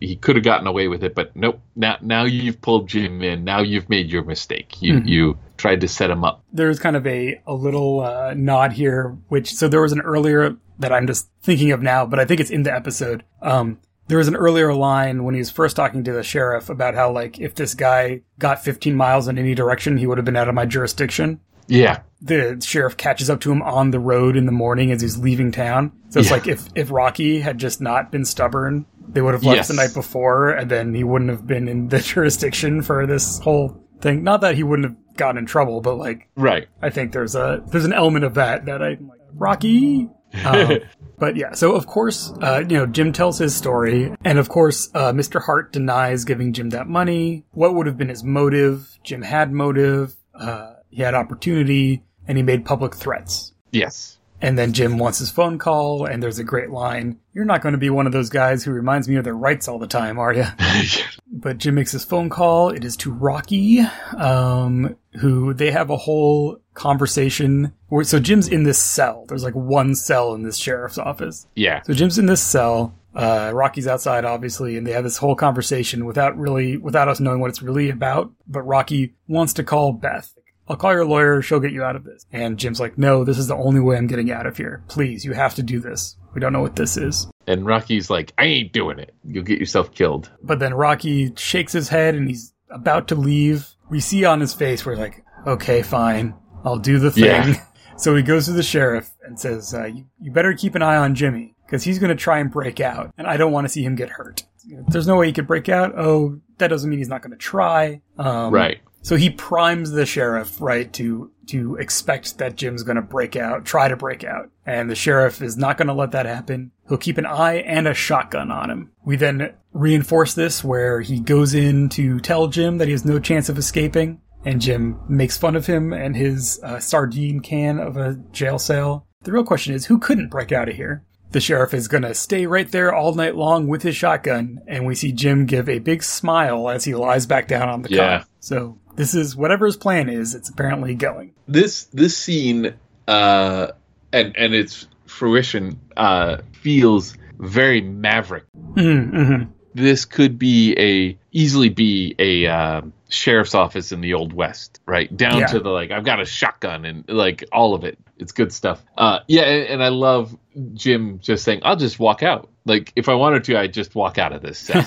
[0.00, 1.60] he could have gotten away with it, but nope.
[1.74, 3.44] Now, now you've pulled Jim in.
[3.44, 4.80] Now you've made your mistake.
[4.80, 5.08] You, Mhm.
[5.08, 6.42] you tried to set him up.
[6.52, 10.56] There's kind of a, a little uh, nod here, which, so there was an earlier
[10.78, 13.24] that I'm just thinking of now, but I think it's in the episode.
[13.42, 13.78] Um,
[14.08, 17.10] there was an earlier line when he was first talking to the sheriff about how,
[17.10, 20.48] like, if this guy got 15 miles in any direction, he would have been out
[20.48, 21.40] of my jurisdiction.
[21.68, 25.18] Yeah, the sheriff catches up to him on the road in the morning as he's
[25.18, 25.92] leaving town.
[26.10, 26.34] So it's Yeah.
[26.36, 29.68] like if if Rocky had just not been stubborn, they would have left Yes.
[29.68, 33.82] the night before, and then he wouldn't have been in the jurisdiction for this whole
[34.00, 34.22] thing.
[34.22, 36.66] Not that he wouldn't have gotten in trouble, but like right.
[36.82, 40.08] I think there's a there's an element of that that I'm like Rocky.
[40.44, 40.78] Um,
[41.18, 44.90] but yeah, so of course, uh, you know, Jim tells his story, and of course,
[44.94, 45.40] uh, Mr.
[45.42, 47.44] Hart denies giving Jim that money.
[47.52, 48.98] What would have been his motive?
[49.02, 50.14] Jim had motive.
[50.34, 53.52] Uh, he had opportunity, and he made public threats.
[53.70, 54.18] Yes.
[54.40, 57.18] And then Jim wants his phone call, and there's a great line.
[57.32, 59.66] You're not going to be one of those guys who reminds me of their rights
[59.66, 60.44] all the time, are you?
[61.32, 62.68] but Jim makes his phone call.
[62.68, 63.80] It is to Rocky,
[64.16, 67.72] um, who they have a whole conversation.
[67.88, 69.24] Where, so Jim's in this cell.
[69.26, 71.46] There's like one cell in this sheriff's office.
[71.54, 71.82] Yeah.
[71.82, 72.94] So Jim's in this cell.
[73.14, 77.40] Uh, Rocky's outside, obviously, and they have this whole conversation without really, without us knowing
[77.40, 78.30] what it's really about.
[78.46, 80.35] But Rocky wants to call Beth.
[80.68, 81.42] I'll call your lawyer.
[81.42, 82.26] She'll get you out of this.
[82.32, 84.82] And Jim's like, no, this is the only way I'm getting out of here.
[84.88, 86.16] Please, you have to do this.
[86.34, 87.26] We don't know what this is.
[87.46, 89.14] And Rocky's like, I ain't doing it.
[89.24, 90.30] You'll get yourself killed.
[90.42, 93.68] But then Rocky shakes his head and he's about to leave.
[93.88, 96.34] We see on his face where he's like, okay, fine.
[96.64, 97.24] I'll do the thing.
[97.24, 97.54] Yeah.
[97.98, 100.96] So he goes to the sheriff and says, uh, you, you better keep an eye
[100.98, 103.10] on Jimmy because he's going to try and break out.
[103.16, 104.42] And I don't want to see him get hurt.
[104.88, 105.94] There's no way he could break out.
[105.96, 108.02] Oh, that doesn't mean he's not going to try.
[108.18, 108.80] Um, Right.
[109.06, 113.64] So he primes the sheriff, right, to to expect that Jim's going to break out,
[113.64, 116.72] try to break out, and the sheriff is not going to let that happen.
[116.88, 118.90] He'll keep an eye and a shotgun on him.
[119.04, 123.20] We then reinforce this where he goes in to tell Jim that he has no
[123.20, 127.96] chance of escaping, and Jim makes fun of him and his uh, sardine can of
[127.96, 129.06] a jail cell.
[129.22, 131.04] The real question is, who couldn't break out of here?
[131.30, 134.84] The sheriff is going to stay right there all night long with his shotgun, and
[134.84, 138.18] we see Jim give a big smile as he lies back down on the Yeah.
[138.18, 138.28] cot.
[138.40, 140.34] So this is whatever his plan is.
[140.34, 141.32] It's apparently going.
[141.46, 142.74] This this scene
[143.06, 143.68] uh
[144.12, 148.44] and and its fruition uh feels very maverick.
[148.74, 149.50] Mm-hmm.
[149.74, 155.14] This could be a easily be a um, sheriff's office in the old west, right?
[155.16, 155.46] Down Yeah.
[155.46, 157.98] to the like I've got a shotgun and like all of it.
[158.18, 158.82] It's good stuff.
[158.96, 160.36] Uh yeah, and, and I love
[160.74, 164.18] Jim just saying, "I'll just walk out." Like if I wanted to, I'd just walk
[164.18, 164.70] out of this.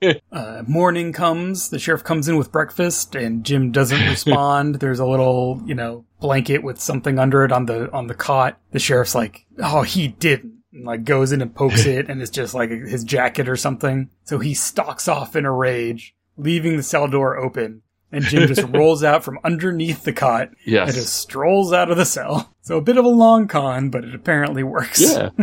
[0.30, 1.70] Uh, morning comes.
[1.70, 4.76] The sheriff comes in with breakfast, and Jim doesn't respond.
[4.76, 8.58] There's a little, you know, blanket with something under it on the on the cot.
[8.72, 12.30] The sheriff's like, "Oh, he didn't." And like goes in and pokes it, and it's
[12.30, 14.10] just like his jacket or something.
[14.24, 17.82] So he stalks off in a rage, leaving the cell door open.
[18.10, 20.88] And Jim just rolls out from underneath the cot Yes.
[20.88, 22.54] and just strolls out of the cell.
[22.62, 25.00] So a bit of a long con, but it apparently works.
[25.00, 25.28] yeah.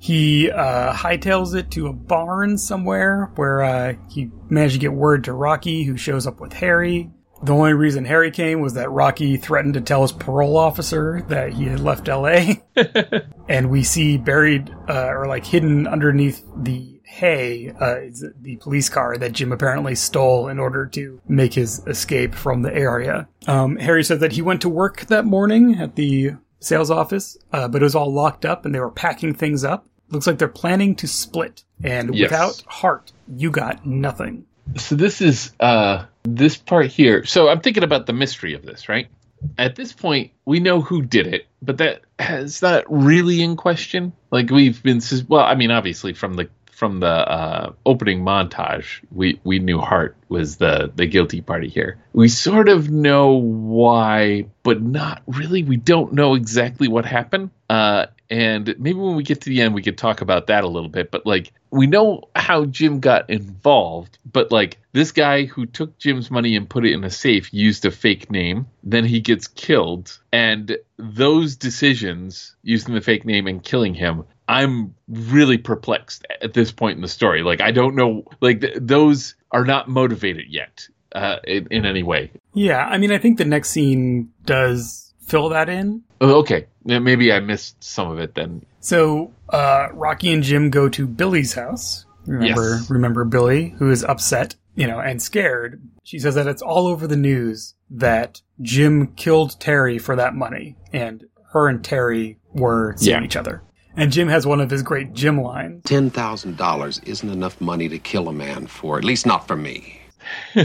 [0.00, 5.24] He uh, hightails it to a barn somewhere where uh, he managed to get word
[5.24, 7.10] to Rocky, who shows up with Harry.
[7.42, 11.52] The only reason Harry came was that Rocky threatened to tell his parole officer that
[11.52, 12.44] he had left LA.
[13.48, 18.88] and we see buried uh, or like hidden underneath the hay uh, is the police
[18.88, 23.28] car that Jim apparently stole in order to make his escape from the area.
[23.46, 27.68] Um, Harry said that he went to work that morning at the sales office, uh,
[27.68, 29.86] but it was all locked up and they were packing things up.
[30.10, 31.64] Looks like they're planning to split.
[31.84, 32.30] And Yes.
[32.30, 34.44] without Hart, you got nothing.
[34.76, 38.86] so this is uh this part here so i'm thinking about the mystery of this
[38.86, 39.06] right
[39.56, 44.12] at this point we know who did it but that is not really in question
[44.30, 46.46] like we've been well i mean obviously from the
[46.78, 51.98] from the uh, opening montage we we knew hart was the the guilty party here
[52.12, 58.06] we sort of know why but not really we don't know exactly what happened uh
[58.30, 60.90] and maybe when we get to the end, we could talk about that a little
[60.90, 61.10] bit.
[61.10, 66.30] But like, we know how Jim got involved, but like, this guy who took Jim's
[66.30, 68.66] money and put it in a safe used a fake name.
[68.82, 74.24] Then he gets killed, and those decisions using the fake name and killing him.
[74.48, 77.42] I'm really perplexed at this point in the story.
[77.42, 82.02] Like, I don't know, like, th- those are not motivated yet uh, in, in any
[82.02, 82.32] way.
[82.54, 86.02] Yeah, I mean, I think the next scene does fill that in.
[86.20, 86.66] Oh, okay.
[86.84, 88.64] Maybe I missed some of it then.
[88.80, 92.06] So uh, Rocky and Jim go to Billy's house.
[92.26, 92.90] Remember, Yes.
[92.90, 95.82] remember Billy, who is upset, you know, and scared.
[96.04, 100.76] She says that it's all over the news that Jim killed Terry for that money,
[100.92, 103.24] and her and Terry were seeing Yeah.
[103.24, 103.62] each other.
[103.98, 105.82] And Jim has one of his great Jim lines.
[105.84, 109.56] Ten thousand dollars isn't enough money to kill a man for, at least not for
[109.56, 110.00] me.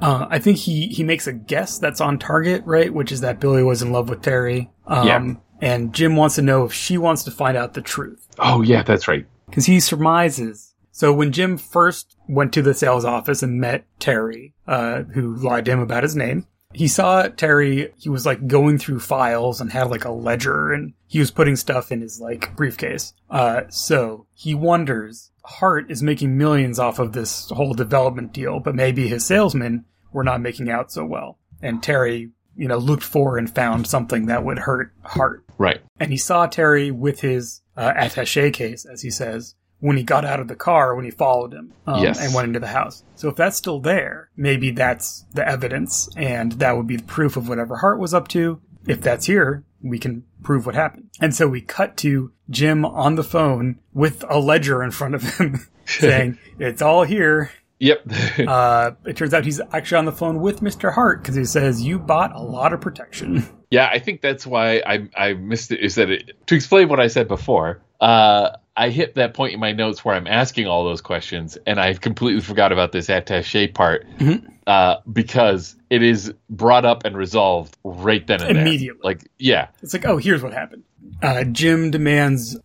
[0.00, 2.90] Uh, I think he he makes a guess that's on target, right?
[2.90, 4.70] Which is that Billy was in love with Terry.
[4.86, 5.34] Um, Yeah.
[5.60, 8.26] And Jim wants to know if she wants to find out the truth.
[8.38, 9.26] Oh, yeah, that's right.
[9.44, 10.74] because he surmises.
[10.90, 15.66] So when Jim first went to the sales office and met Terry, uh, who lied
[15.66, 17.92] to him about his name, he saw Terry.
[17.98, 21.56] He was like going through files and had like a ledger, and he was putting
[21.56, 23.12] stuff in his like briefcase.
[23.28, 25.30] Uh, so he wonders.
[25.44, 30.22] Hart is making millions off of this whole development deal, but maybe his salesmen were
[30.24, 31.38] not making out so well.
[31.62, 35.80] And Terry, you know, looked for and found something that would hurt Hart Right.
[35.98, 40.24] and he saw Terry with his uh, attaché case, as he says, when he got
[40.24, 42.20] out of the car when he followed him um, Yes.
[42.24, 43.02] and went into the house.
[43.16, 47.36] So if that's still there, maybe that's the evidence, and that would be the proof
[47.36, 48.60] of whatever Hart was up to.
[48.86, 51.10] If that's here, we can prove what happened.
[51.20, 55.22] And so we cut to Jim on the phone with a ledger in front of
[55.22, 58.02] him, saying, "It's all here." Yep.
[58.46, 60.92] uh, it turns out he's actually on the phone with Mr.
[60.92, 64.82] Hart because he says, "You bought a lot of protection." Yeah, I think that's why
[64.84, 65.80] I I missed it.
[65.80, 67.82] Is that it, to explain what I said before?
[68.00, 68.50] Uh,
[68.80, 71.92] I hit that point in my notes where I'm asking all those questions, and I
[71.92, 74.06] completely forgot about this attaché part
[74.66, 78.62] uh, because it is brought up and resolved right then and there.
[78.62, 79.02] Immediately.
[79.04, 80.84] Like, yeah, It's like, oh, here's what happened.
[81.22, 82.56] Uh, Jim demands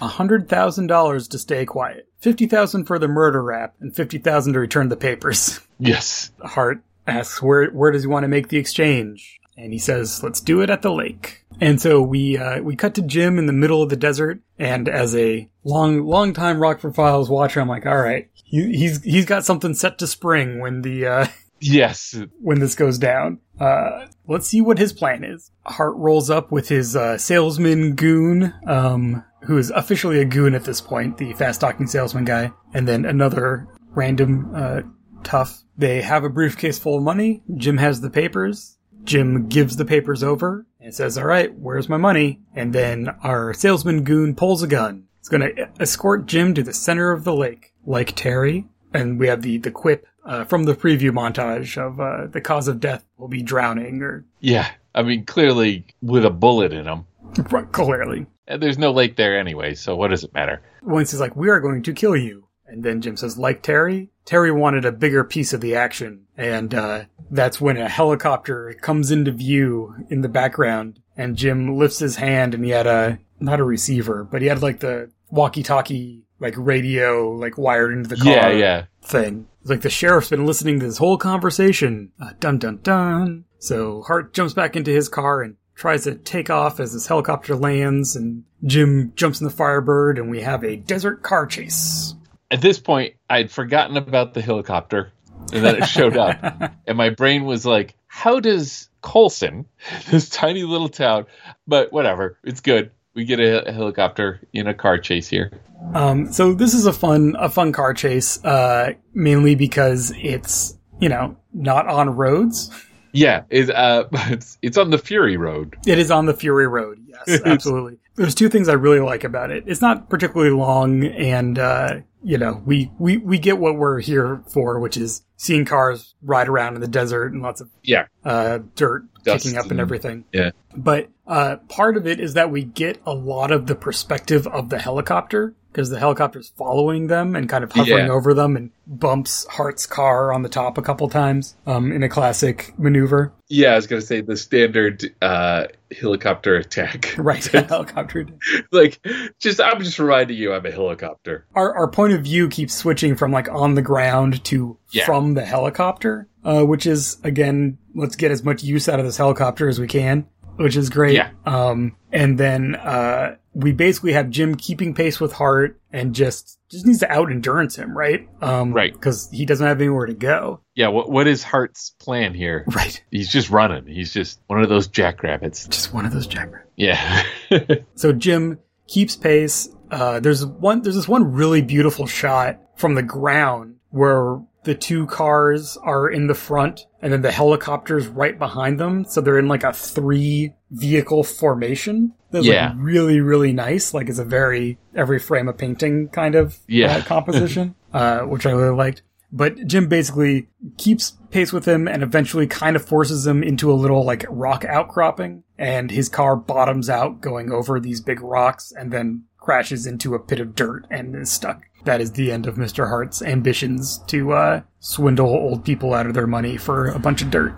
[0.00, 4.54] hundred thousand dollars to stay quiet, fifty thousand for the murder rap, and fifty thousand
[4.54, 5.60] to return the papers.
[5.78, 10.22] yes, Hart asks where where does he want to make the exchange, and he says,
[10.22, 13.46] "Let's do it at the lake." And so we uh, we cut to Jim in
[13.46, 17.68] the middle of the desert, and as a long long time Rockford Files watcher, I'm
[17.68, 21.26] like, all right, he, he's he's got something set to spring when the uh,
[21.60, 23.40] yes, when this goes down.
[23.58, 25.50] Uh, let's see what his plan is.
[25.64, 30.64] Hart rolls up with his uh, salesman goon, um, who is officially a goon at
[30.64, 34.82] this point, the fast talking salesman guy, and then another random uh,
[35.24, 35.62] tough.
[35.78, 37.42] They have a briefcase full of money.
[37.56, 38.75] Jim has the papers.
[39.06, 42.40] Jim gives the papers over and says, All right, where's my money?
[42.54, 45.04] And then our salesman goon pulls a gun.
[45.20, 48.66] It's going to escort Jim to the center of the lake, like Terry.
[48.92, 52.68] And we have the, the quip uh, from the preview montage of uh, the cause
[52.68, 54.70] of death will be drowning, or yeah.
[54.94, 57.06] I mean, clearly with a bullet in him.
[57.72, 58.26] clearly.
[58.46, 60.62] And there's no lake there anyway, so what does it matter?
[60.82, 62.48] Once he's like, We are going to kill you.
[62.66, 64.10] And then Jim says, Like Terry?
[64.26, 66.26] Terry wanted a bigger piece of the action.
[66.36, 71.00] And uh, that's when a helicopter comes into view in the background.
[71.16, 74.60] And Jim lifts his hand and he had a, not a receiver, but he had
[74.62, 78.84] like the walkie talkie, like radio, like wired into the car Yeah, yeah.
[79.02, 79.46] thing.
[79.62, 82.12] It's like the sheriff's been listening to this whole conversation.
[82.20, 83.44] Uh, dun dun dun.
[83.58, 87.54] So Hart jumps back into his car and tries to take off as this helicopter
[87.54, 92.14] lands, and Jim jumps in the Firebird, and we have a desert car chase.
[92.50, 95.12] At this point, I'd forgotten about the helicopter,
[95.52, 96.38] and then it showed up,
[96.86, 99.66] and my brain was like, "How does Colson,
[100.10, 101.26] this tiny little town,
[101.66, 102.90] but whatever, it's good.
[103.14, 105.50] We get a, a helicopter in a car chase here."
[105.94, 111.08] Um, so this is a fun, a fun car chase, uh, mainly because it's, you
[111.08, 112.70] know, not on roads.
[113.16, 115.76] Yeah, it, uh, it's it's on the Fury Road.
[115.86, 116.98] It is on the Fury Road.
[117.06, 117.98] Yes, absolutely.
[118.14, 119.64] There's two things I really like about it.
[119.66, 124.42] It's not particularly long, and uh, you know, we, we we get what we're here
[124.48, 128.60] for, which is seeing cars ride around in the desert and lots of Yeah, uh,
[128.74, 130.24] dirt Dust kicking up and and- everything.
[130.32, 134.46] yeah, But uh, part of it is that we get a lot of the perspective
[134.46, 138.12] of the helicopter because the helicopter's following them and kind of hovering Yeah.
[138.12, 142.08] over them and bumps Hart's car on the top a couple times um, in a
[142.08, 143.34] classic maneuver.
[143.48, 143.72] yeah.
[143.72, 145.66] I was gonna say the standard uh,
[146.00, 147.14] helicopter attack.
[147.18, 148.26] Right, helicopter.
[148.72, 149.06] like,
[149.38, 151.44] just I'm just reminding you, I'm a helicopter.
[151.54, 155.04] Our our point of view keeps switching from like on the ground to Yeah.
[155.04, 159.18] from the helicopter, uh, which is again, let's get as much use out of this
[159.18, 160.26] helicopter as we can.
[160.56, 161.12] which is great.
[161.14, 161.28] Yeah.
[161.44, 166.84] Um, and then uh, we basically have Jim keeping pace with Hart and just just
[166.84, 168.28] needs to out endurance him, right?
[168.42, 168.92] Um, Right.
[168.92, 170.60] Because he doesn't have anywhere to go.
[170.74, 172.64] Yeah, what what is Hart's plan here?
[172.76, 173.02] Right.
[173.10, 173.86] He's just running.
[173.86, 175.66] He's just one of those jackrabbits.
[175.68, 176.70] Just one of those jackrabbits.
[176.76, 177.22] Yeah.
[177.94, 179.70] So Jim keeps pace.
[179.90, 180.82] Uh, there's one.
[180.82, 186.26] There's this one really beautiful shot from the ground where the two cars are in
[186.26, 189.04] the front, and then the helicopter's right behind them.
[189.06, 192.12] So they're in like a three vehicle formation.
[192.32, 192.68] That's Yeah.
[192.70, 193.94] like really really nice.
[193.94, 196.96] Like it's a very every frame a painting kind of Yeah.
[196.96, 199.02] uh, composition, uh, which I really liked.
[199.32, 200.48] But Jim basically
[200.78, 204.64] keeps pace with him and eventually kind of forces him into a little like rock
[204.64, 210.14] outcropping and his car bottoms out going over these big rocks and then crashes into
[210.14, 211.62] a pit of dirt and is stuck.
[211.84, 212.88] That is the end of Mr.
[212.88, 217.30] Hart's ambitions to uh, swindle old people out of their money for a bunch of
[217.30, 217.54] dirt.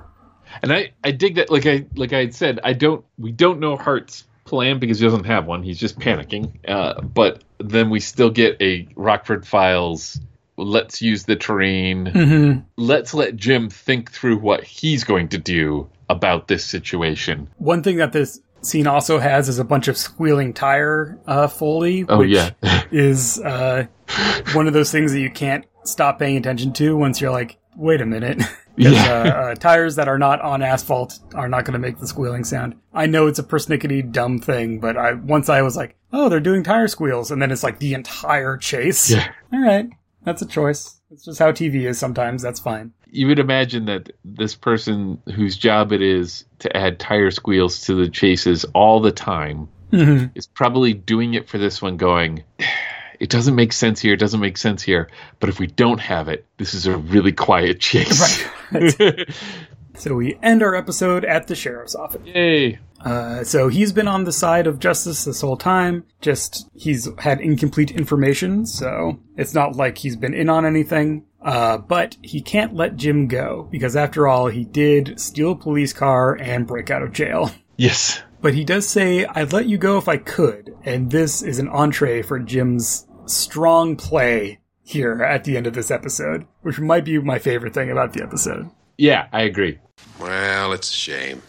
[0.63, 1.51] and I I dig that.
[1.51, 3.03] Like I like I had said, I don't.
[3.17, 5.63] We don't know Hart's plan because he doesn't have one.
[5.63, 6.53] He's just panicking.
[6.69, 10.21] Uh, but then we still get a Rockford Files.
[10.59, 12.07] Let's use the terrain.
[12.07, 12.61] Mm-hmm.
[12.77, 17.49] Let's let Jim think through what he's going to do about this situation.
[17.59, 22.05] One thing that this scene also has is a bunch of squealing tire uh, foley,
[22.09, 22.51] Oh which yeah.
[22.91, 23.87] is uh,
[24.55, 28.01] one of those things that you can't stop paying attention to once you're like, wait
[28.01, 28.43] a minute.
[28.81, 28.93] Yeah.
[28.93, 32.45] uh, uh, tires that are not on asphalt are not going to make the squealing
[32.45, 32.77] sound.
[32.95, 36.39] I know it's a persnickety dumb thing, but I once I was like, oh, they're
[36.39, 39.11] doing tire squeals, and then it's like the entire chase.
[39.11, 39.33] Yeah.
[39.53, 39.91] All right,
[40.23, 40.98] that's a choice.
[41.11, 42.43] It's just how TV is sometimes.
[42.43, 42.93] That's fine.
[43.11, 47.95] you would imagine that this person whose job it is to add tire squeals to
[47.95, 50.31] the chases all the time Mhm.
[50.35, 52.45] is probably doing it for this one going
[53.21, 55.09] it doesn't make sense here it doesn't make sense here
[55.41, 58.45] but if we don't have it this is a really quiet chase
[59.99, 62.23] So we end our episode at the sheriff's office.
[62.25, 66.05] yay Uh, so he's been on the side of justice this whole time.
[66.21, 71.25] Just he's had incomplete information, so it's not like he's been in on anything.
[71.41, 75.93] Uh, but he can't let Jim go because after all, he did steal a police
[75.93, 77.53] car and break out of jail.
[77.77, 81.59] yes But he does say, "I'd let you go if I could," and this is
[81.59, 87.05] an entree for Jim's strong play here at the end of this episode, which might
[87.05, 88.71] be my favorite thing about the episode.
[88.99, 89.79] Yeah i agree
[90.21, 91.43] Well, it's a shame.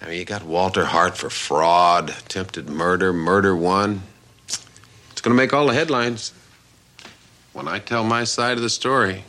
[0.00, 4.02] I mean, you got Walter Hart for fraud, attempted murder, murder one.
[5.10, 6.32] It's going to make all the headlines
[7.52, 9.24] when I tell my side of the story.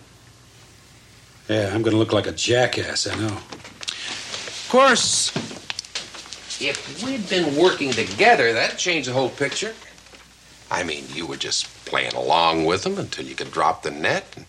[1.50, 3.38] Yeah, I'm going to look like a jackass, I know.
[3.38, 5.32] Of course,
[6.62, 9.74] if we'd been working together, that'd change the whole picture.
[10.70, 14.26] I mean, you were just playing along with them until you could drop the net.
[14.36, 14.46] And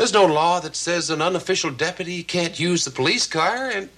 [0.00, 3.68] there's no law that says an unofficial deputy can't use the police car.
[3.68, 3.90] And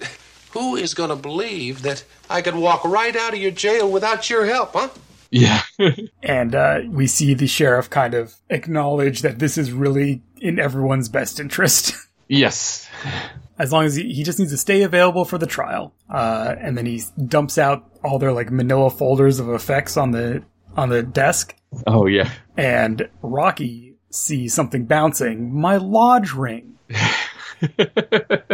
[0.51, 4.29] who is going to believe that I could walk right out of your jail without
[4.29, 4.89] your help, huh?
[5.31, 5.63] yeah
[6.21, 11.09] and uh, we see the sheriff kind of acknowledge that this is really in everyone's
[11.09, 11.93] best interest.
[12.27, 12.87] yes
[13.57, 15.93] as long as he, he just needs to stay available for the trial.
[16.09, 20.43] Uh, and then he dumps out all their like manila folders of effects on the
[20.75, 21.55] on the desk.
[21.87, 25.53] oh yeah And Rocky sees something bouncing.
[25.59, 26.77] My lodge ring.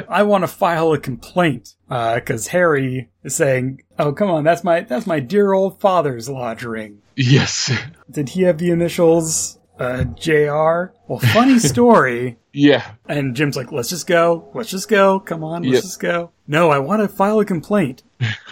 [0.07, 4.81] I want to file a complaint because Harry is saying, "Oh, come on, that's my
[4.81, 7.71] that's my dear old father's lodge ring." yes
[8.09, 10.93] Did he have the initials uh, Jr.?
[11.07, 12.37] Well, funny story.
[12.53, 14.49] yeah And Jim's like, let's just go.
[14.53, 15.19] Let's just go.
[15.19, 15.83] Come on, let's Yep.
[15.83, 16.31] just go.
[16.47, 18.03] No, I want to file a complaint.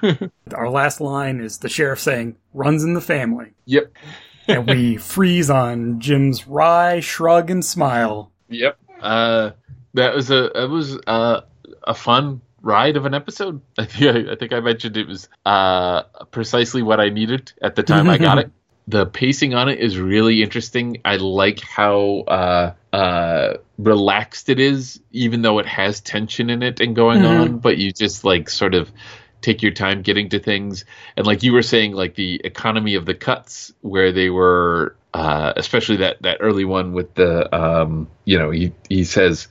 [0.56, 3.52] Our last line is the sheriff saying, runs in the family.
[3.66, 3.92] yep
[4.48, 8.32] And we freeze on Jim's wry shrug and smile.
[8.50, 8.78] Yep.
[9.02, 9.52] Uh,
[9.94, 11.42] that was a it was uh,
[11.84, 13.62] a fun ride of an episode.
[13.78, 17.84] I think I, think I mentioned it was uh, precisely what I needed at the
[17.84, 18.52] time I got it.
[18.90, 21.02] The pacing on it is really interesting.
[21.04, 26.80] I like how uh, uh, relaxed it is, even though it has tension in it
[26.80, 27.42] and going Mhm.
[27.42, 27.58] on.
[27.58, 28.90] But you just like sort of
[29.42, 30.86] take your time getting to things
[31.16, 35.54] and like you were saying like the economy of the cuts where they were uh,
[35.56, 39.48] especially that that early one with the um, you know he he says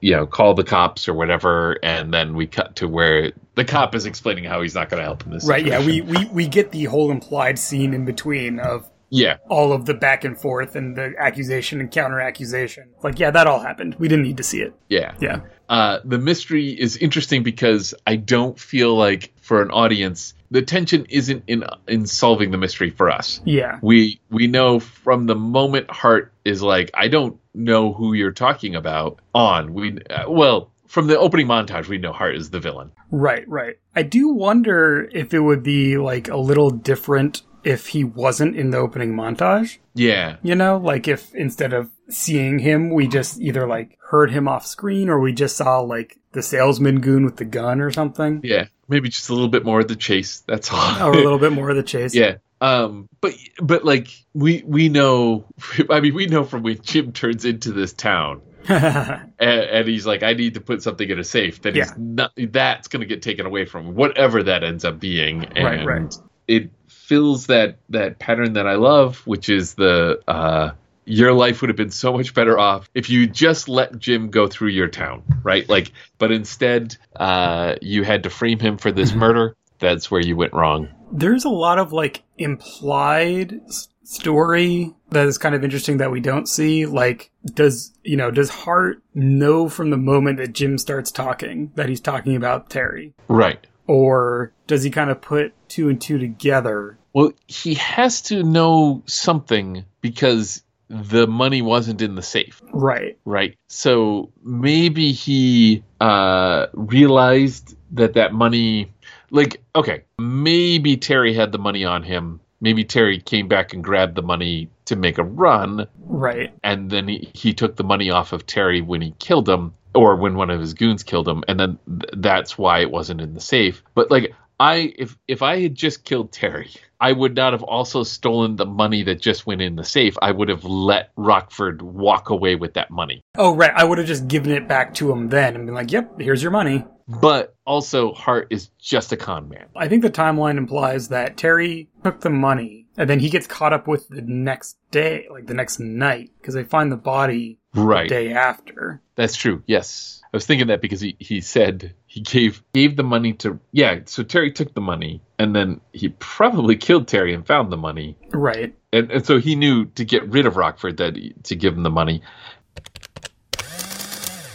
[0.00, 3.94] you know call the cops or whatever and then we cut to where the cop
[3.94, 6.48] is explaining how he's not going to help in this Right, yeah, we, we, we
[6.48, 10.76] get the whole implied scene in between of yeah all of the back and forth
[10.76, 12.90] and the accusation and counter accusation.
[13.02, 13.96] Like, yeah, that all happened.
[13.98, 14.74] We didn't need to see it.
[14.88, 15.40] yeah Yeah.
[15.70, 21.06] Uh, the mystery is interesting because I don't feel like for an audience the tension
[21.08, 23.40] isn't in in solving the mystery for us.
[23.44, 23.78] Yeah.
[23.80, 28.74] We we know from the moment Hart is like I don't know who you're talking
[28.74, 32.90] about on we uh, well from the opening montage, we know Hart is the villain.
[33.12, 33.76] Right, right.
[33.94, 38.70] I do wonder if it would be like a little different if he wasn't in
[38.70, 39.78] the opening montage.
[39.94, 40.38] Yeah.
[40.42, 44.66] You know, like if instead of seeing him, we just either like heard him off
[44.66, 48.40] screen or we just saw like the salesman goon with the gun or something.
[48.44, 48.66] Yeah.
[48.88, 50.40] Maybe just a little bit more of the chase.
[50.46, 51.08] That's all.
[51.08, 52.14] Or a little bit more of the chase.
[52.14, 52.36] Yeah.
[52.60, 55.46] Um, but but like we we know,
[55.90, 60.22] I mean, we know from when Jim turns into this town, and, and he's like,
[60.22, 61.62] I need to put something in a safe.
[61.62, 61.84] That Yeah.
[61.84, 62.32] he's not.
[62.36, 65.44] That's going to get taken away from him, whatever that ends up being.
[65.44, 66.14] And Right, right.
[66.48, 70.72] It fills that that pattern that I love, which is the uh,
[71.04, 74.46] your life would have been so much better off if you just let Jim go
[74.46, 75.68] through your town, right?
[75.68, 78.96] Like, but instead, uh, you had to frame him for Mm-hmm.
[78.98, 79.56] this murder.
[79.78, 80.88] That's where you went wrong.
[81.12, 83.60] There's a lot of like implied
[84.04, 86.86] story that is kind of interesting that we don't see.
[86.86, 91.88] Like, does, you know, does Hart know from the moment that Jim starts talking that
[91.88, 93.14] he's talking about Terry?
[93.28, 93.64] Right.
[93.86, 96.98] Or does he kind of put two and two together?
[97.12, 103.16] Well, he has to know something because the money wasn't in the safe, Right.
[103.24, 103.56] right?
[103.68, 108.92] So maybe he uh, realized that that money,
[109.30, 112.40] like, okay, maybe Terry had the money on him.
[112.60, 116.52] Maybe Terry came back and grabbed the money to make a run, Right.
[116.64, 120.16] and then he, he took the money off of Terry when he killed him, or
[120.16, 123.32] when one of his goons killed him, and then th- that's why it wasn't in
[123.34, 123.82] the safe.
[123.94, 126.70] But like I, if if I had just killed Terry,
[127.00, 130.16] I would not have also stolen the money that just went in the safe.
[130.20, 133.22] I would have let Rockford walk away with that money.
[133.36, 133.72] Oh, right.
[133.74, 136.42] I would have just given it back to him then and been like, yep, here's
[136.42, 136.84] your money.
[137.08, 139.66] But also, Hart is just a con man.
[139.74, 143.72] I think the timeline implies that Terry took the money and then he gets caught
[143.72, 148.08] up with the next day, like the next night, because they find the body Right.
[148.08, 149.00] the day after.
[149.16, 149.62] That's true.
[149.66, 153.60] Yes, I was thinking that because he, he said he gave gave the money to
[153.70, 154.00] yeah.
[154.06, 158.16] So Terry took the money and then he probably killed Terry and found the money.
[158.32, 158.74] Right.
[158.92, 161.90] and, and so he knew to get rid of Rockford that to give him the
[161.90, 162.20] money.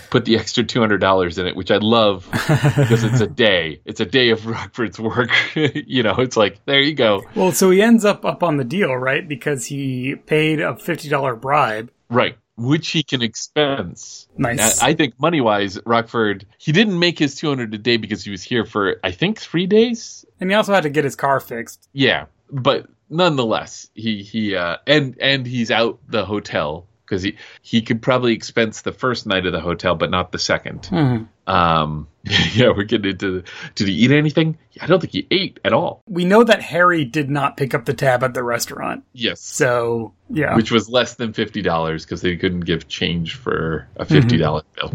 [0.10, 3.80] Put the extra two hundred dollars in it, which I love because it's a day.
[3.86, 5.32] It's a day of Rockford's work.
[5.56, 7.24] you know, it's like there you go.
[7.36, 9.26] Well, so he ends up up on the deal, right?
[9.26, 11.90] Because he paid a $50 bribe.
[12.10, 14.28] Right, which he can expense.
[14.38, 14.82] Nice.
[14.82, 18.24] I, I think money wise, Rockford he didn't make his two hundred a day because
[18.24, 20.26] he was here for I think three days.
[20.40, 21.90] And he also had to get his car fixed.
[21.94, 27.82] Yeah, but nonetheless, he he uh, and and he's out the hotel because he he
[27.82, 31.28] could probably expense the first night of the hotel, but not the 2nd Mhm.
[31.48, 32.08] Um,
[32.56, 33.44] yeah, we're getting into.
[33.76, 34.58] Did he eat anything?
[34.82, 36.02] I don't think he ate at all.
[36.10, 39.04] We know that Harry did not pick up the tab at the restaurant.
[39.14, 40.56] Yes, So, yeah.
[40.56, 44.64] which was less than fifty dollars because they couldn't give change for a fifty dollars
[44.76, 44.92] bill.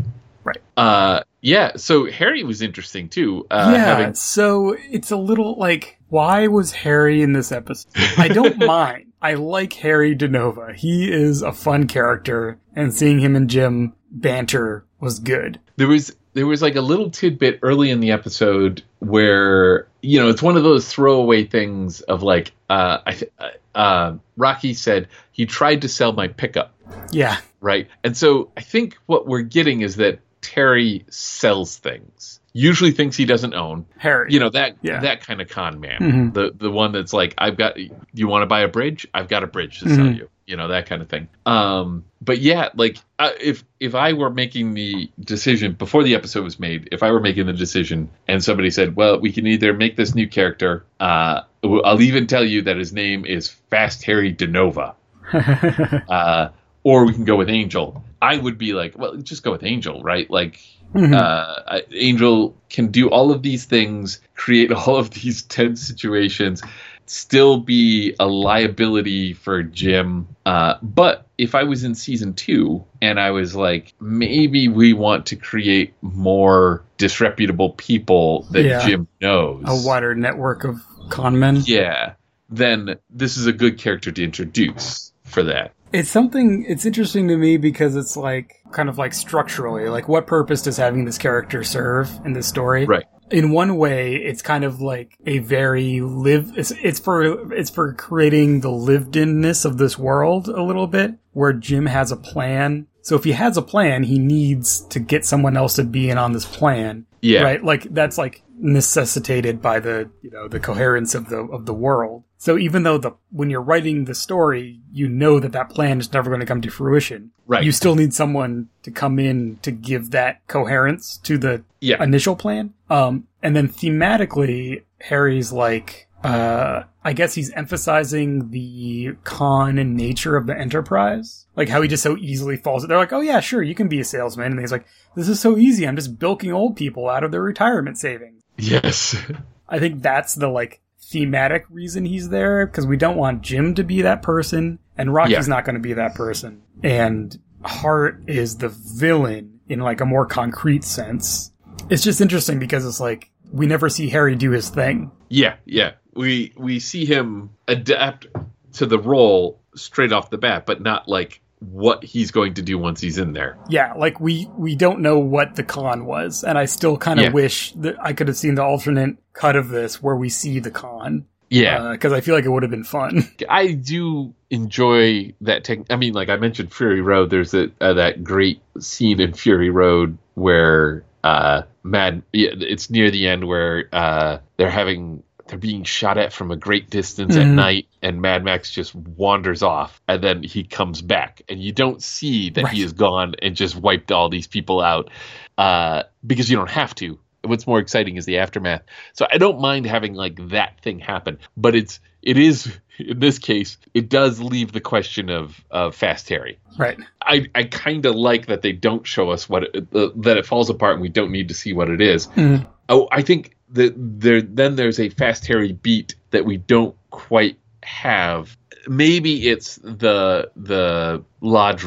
[0.55, 0.63] Right.
[0.77, 1.73] Uh, yeah.
[1.77, 3.47] So Harry was interesting too.
[3.51, 7.91] Uh, yeah, having- so it's a little like, why was Harry in this episode?
[8.19, 9.13] I don't mind.
[9.23, 10.75] I like Harry DeNova.
[10.75, 15.61] He is a fun character, and seeing him and Jim banter was good.
[15.77, 20.29] there was there was like a little tidbit early in the episode where you know
[20.29, 23.49] it's one of those throwaway things of like uh, I th- uh,
[23.79, 26.75] uh, Rocky said he tried to sell my pickup
[27.13, 32.91] Yeah, right and so I think what we're getting is that Terry sells things usually
[32.91, 34.33] things he doesn't own Harry.
[34.33, 35.01] you know that Yeah.
[35.01, 36.35] that kind of con man Mhm.
[36.35, 39.45] the the one that's like I've got you want to buy a bridge I've got
[39.45, 40.17] a bridge to sell Mhm.
[40.17, 44.15] you you know that kind of thing um but yeah like uh, if if I
[44.15, 48.09] were making the decision before the episode was made if I were making the decision
[48.27, 52.45] and somebody said well we can either make this new character uh I'll even tell
[52.45, 54.95] you that his name is Fast Harry DeNova
[56.09, 56.49] uh
[56.83, 60.03] or we can go with Angel I would be like well just go with Angel
[60.03, 60.61] right like
[60.95, 61.15] Mhm.
[61.15, 66.63] uh, Angel can do all of these things, create all of these tense situations,
[67.07, 70.27] still be a liability for Jim.
[70.45, 75.27] Uh, but if I was in season two and I was like, maybe we want
[75.27, 78.85] to create more disreputable people that Yeah.
[78.85, 79.63] Jim knows.
[79.69, 81.63] a wider network of con men.
[81.67, 82.15] Yeah.
[82.49, 85.73] Then this is a good character to introduce for that.
[85.93, 90.27] It's something, it's interesting to me because it's like, kind of like structurally, like what
[90.27, 92.87] purpose does having this character serve in this story?
[92.87, 93.05] Right.
[93.31, 97.95] In one way, it's kind of like a very live, it's, it's for, it's for
[97.95, 102.87] creating the lived inness of this world a little bit, where Jim has a plan.
[103.03, 106.19] So if he has a plan, he needs to get someone else to be in
[106.19, 107.07] on this plan.
[107.21, 107.43] Yeah.
[107.43, 107.63] Right?
[107.63, 112.25] Like, that's like, necessitated by the you know the coherence of the of the world.
[112.43, 116.11] So even though the when you're writing the story, you know that that plan is
[116.11, 117.33] never going to come to fruition.
[117.47, 117.63] Right.
[117.63, 122.03] You still need someone to come in to give that coherence to the Yeah.
[122.03, 122.73] initial plan.
[122.89, 130.39] Um, and then thematically, Harry's like, uh, I guess he's emphasizing the con and nature
[130.39, 131.45] of the enterprise.
[131.57, 132.87] Like how he just so easily falls.
[132.87, 134.53] They're like, oh yeah, sure, you can be a salesman.
[134.53, 135.87] And he's like, this is so easy.
[135.87, 138.43] I'm just bilking old people out of their retirement savings.
[138.57, 139.15] Yes.
[139.69, 140.81] I think that's the like
[141.11, 145.33] thematic reason he's there because we don't want Jim to be that person, and Rocky's
[145.49, 145.55] Yeah.
[145.55, 146.63] not going to be that person.
[146.83, 151.53] And Hart is the villain in like a more concrete sense.
[151.89, 155.11] It's just interesting because it's like we never see Harry do his thing.
[155.29, 155.93] Yeah, yeah.
[156.15, 158.27] We we see him adapt
[158.75, 162.79] to the role straight off the bat, but not like what he's going to do
[162.79, 163.59] once he's in there.
[163.69, 167.27] Yeah, like we we don't know what the con was, and I still kind of
[167.27, 167.33] Yeah.
[167.33, 170.71] wish that I could have seen the alternate cut of this where we see the
[170.71, 171.27] con.
[171.53, 171.91] Yeah.
[171.93, 173.29] because I feel like it would have been fun.
[173.49, 175.81] I do enjoy that tech.
[175.91, 177.31] I mean, like I mentioned, Fury Road.
[177.31, 182.23] There's a, uh, that great scene in Fury Road where uh, Mad.
[182.33, 186.89] It's near the end where uh, they're having they're being shot at from a great
[186.91, 187.55] distance at Mhm.
[187.55, 192.03] night, and Mad Max just wanders off, and then he comes back, and you don't
[192.03, 195.11] see that he is gone and just wiped all these people out
[195.59, 197.19] uh, because you don't have to.
[197.43, 198.83] What's more exciting is the aftermath.
[199.15, 203.39] So I don't mind having like that thing happen, but it's it is in this
[203.39, 206.59] case it does leave the question of of Fast Harry.
[206.79, 206.99] right.
[207.23, 210.45] I I kind of like that they don't show us what it, uh, that it
[210.47, 212.27] falls apart and we don't need to see what it is.
[212.29, 212.67] Mhm.
[212.91, 218.57] Oh, I think there then there's a Fast Harry beat that we don't quite have.
[218.89, 221.85] Maybe it's the the lodge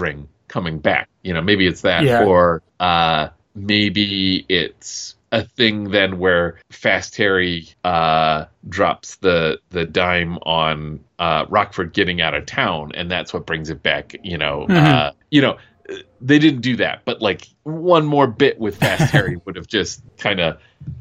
[0.48, 1.10] coming back.
[1.24, 2.24] You know, maybe it's that, Yeah.
[2.26, 10.38] or uh, maybe it's a thing then where Fast Harry uh, drops the the dime
[10.44, 14.16] on uh, Rockford getting out of town, and that's what brings it back.
[14.24, 14.86] You know, Mhm.
[14.86, 15.58] uh, you know,
[16.22, 20.02] they didn't do that, but like one more bit with Fast Harry would have just
[20.18, 20.58] kind of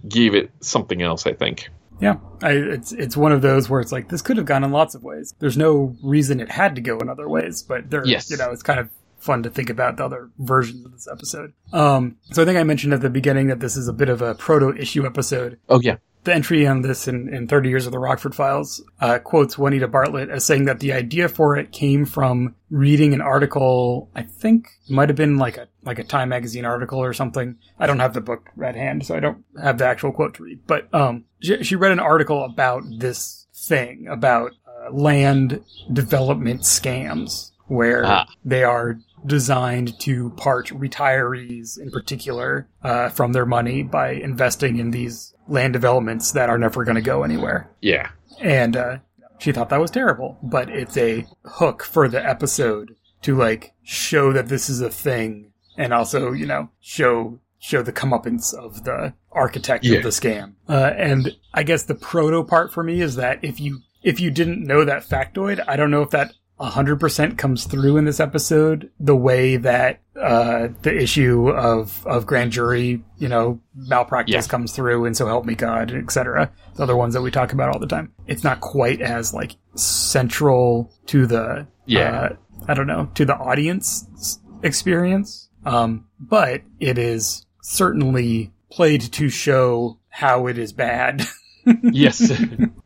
[0.09, 1.27] gave it something else.
[1.27, 1.69] I think.
[2.01, 4.73] Yeah, I, it's it's one of those where it's like this could have gone in
[4.73, 5.35] lots of ways.
[5.39, 8.29] There's no reason it had to go in other ways, but there, Yes.
[8.31, 8.89] you know, it's kind of
[9.19, 11.53] fun to think about the other versions of this episode.
[11.73, 14.21] Um, so I think I mentioned at the beginning that this is a bit of
[14.21, 15.61] a proto issue episode.
[15.69, 15.99] Oh yeah.
[16.25, 19.89] The entry on this in, in 30 Years of the Rockford Files uh, quotes Juanita
[19.89, 24.09] Bartlett as saying that the idea for it came from reading an article.
[24.15, 27.57] I think it might have been like a like a Time magazine article or something.
[27.77, 30.45] I don't have the book at hand, so I don't have the actual quote to
[30.45, 30.61] read.
[30.67, 37.51] But um, she, she read an article about this thing about uh, land development scams
[37.67, 38.27] where Ah.
[38.45, 44.91] they are designed to part retirees in particular uh, from their money by investing in
[44.91, 47.71] these land developments that are never going to go anywhere.
[47.81, 48.11] Yeah.
[48.41, 48.99] And uh,
[49.39, 54.33] she thought that was terrible, but it's a hook for the episode to like show
[54.33, 59.15] that this is a thing, and also you know show show the comeuppance of the
[59.31, 59.99] architect Yeah.
[59.99, 60.55] of the scam.
[60.69, 64.31] Uh, and I guess the proto part for me is that if you if you
[64.33, 68.91] didn't know that factoid, I don't know if that 100% comes through in this episode
[69.01, 74.43] the way that uh, the issue of, of grand jury, you know, malpractice Yeah.
[74.51, 76.53] comes through and so help me God, etc.
[76.77, 78.13] The other ones that we talk about all the time.
[78.27, 82.21] It's not quite as like central to the, Yeah.
[82.21, 82.37] uh,
[82.69, 85.49] I don't know, to the audience experience.
[85.65, 91.27] Um, but it is certainly played to show how it is bad.
[91.83, 92.29] yes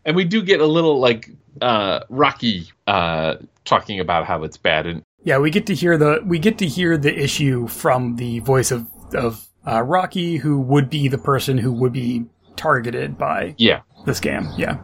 [0.04, 1.30] and we do get a little like
[1.62, 3.36] uh rocky uh
[3.66, 6.66] talking about how it's bad and Yeah, we get to hear the we get to
[6.66, 11.58] hear the issue from the voice of of uh, Rocky, who would be the person
[11.58, 12.24] who would be
[12.56, 14.56] targeted by yeah the scam.
[14.56, 14.78] Yeah,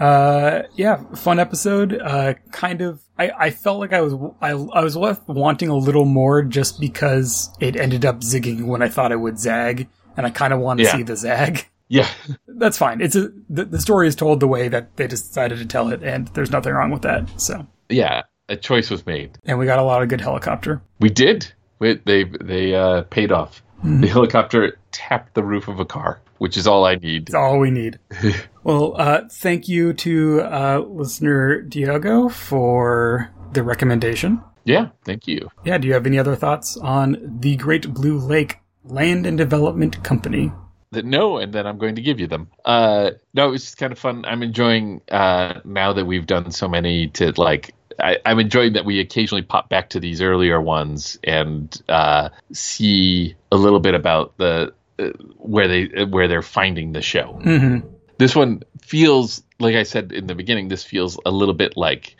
[0.00, 2.00] uh, yeah, fun episode.
[2.00, 3.00] Uh, kind of.
[3.18, 6.80] I, I felt like I was I, I was left wanting a little more just
[6.80, 10.60] because it ended up zigging when I thought it would zag, and I kind of
[10.60, 10.96] want to Yeah.
[10.96, 11.66] see the zag.
[11.88, 12.08] yeah
[12.48, 13.00] That's fine.
[13.00, 16.02] It's a the, the story is told the way that they decided to tell it,
[16.02, 17.28] and there's nothing wrong with that.
[17.40, 20.80] So, yeah a choice was made and we got a lot of good helicopter.
[21.00, 25.84] we did we, they they uh paid off the helicopter tapped the roof of a
[25.84, 27.98] car which is all i need It's all we need.
[28.64, 34.40] well, uh, thank you to uh, listener Diogo for the recommendation.
[34.64, 38.58] yeah thank you Yeah, do you have any other thoughts on the Great Blue Lake
[38.84, 40.52] Land and Development Company?
[40.92, 43.92] that no and then i'm going to give you them uh no it's just kind
[43.92, 48.38] of fun i'm enjoying uh now that we've done so many to like I, i'm
[48.38, 53.80] enjoying that we occasionally pop back to these earlier ones and uh see a little
[53.80, 57.40] bit about the uh, where they where they're finding the show.
[57.42, 57.88] Mm-hmm.
[58.18, 60.68] This one feels like I said in the beginning.
[60.68, 62.14] This feels a little bit like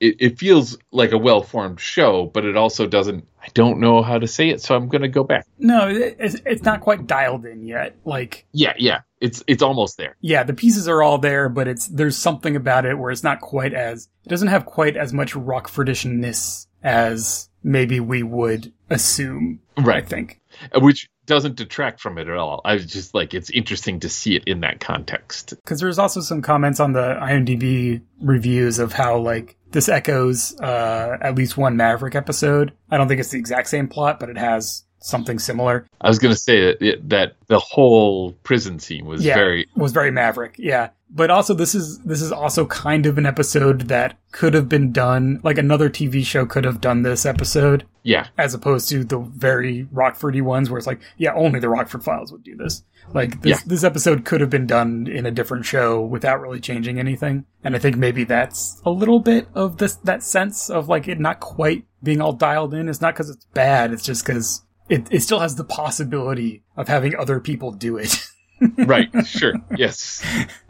[0.00, 3.26] it, it feels like a well formed show, but it also doesn't.
[3.42, 5.46] I don't know how to say it, so I'm going to go back.
[5.58, 7.96] No, it's, it's not quite dialed in yet.
[8.04, 10.16] Like, Yeah, yeah, it's it's almost there.
[10.20, 13.40] yeah, the pieces are all there, but it's there's something about it where it's not
[13.40, 19.60] quite as it doesn't have quite as much Rockfordishness as maybe we would assume.
[19.76, 20.06] I Right.
[20.08, 20.40] think.
[20.74, 22.60] Uh, which doesn't detract from it at all.
[22.64, 25.50] I was just like, it's interesting to see it in that context.
[25.62, 31.16] because there's also some comments on the IMDb reviews of how like this echoes uh,
[31.20, 32.72] at least one Maverick episode.
[32.90, 35.86] I don't think it's the exact same plot, but it has something similar.
[36.00, 39.66] I was going to say that it, that the whole prison scene was yeah, very
[39.76, 40.54] was very Maverick.
[40.58, 44.68] Yeah, but also this is this is also kind of an episode that could have
[44.68, 49.02] been done like another TV show could have done this episode yeah as opposed to
[49.02, 52.82] the very Rockfordy ones where it's like yeah only the Rockford Files would do this.
[53.12, 53.64] Like this Yeah.
[53.66, 57.44] this episode could have been done in a different show without really changing anything.
[57.64, 61.18] And I think maybe that's a little bit of this that sense of like it
[61.18, 62.88] not quite being all dialed in.
[62.88, 63.92] It's not because it's bad.
[63.92, 68.22] It's just because it, it still has the possibility of having other people do it.
[68.78, 69.08] right.
[69.24, 69.54] Sure.
[69.76, 70.22] Yes.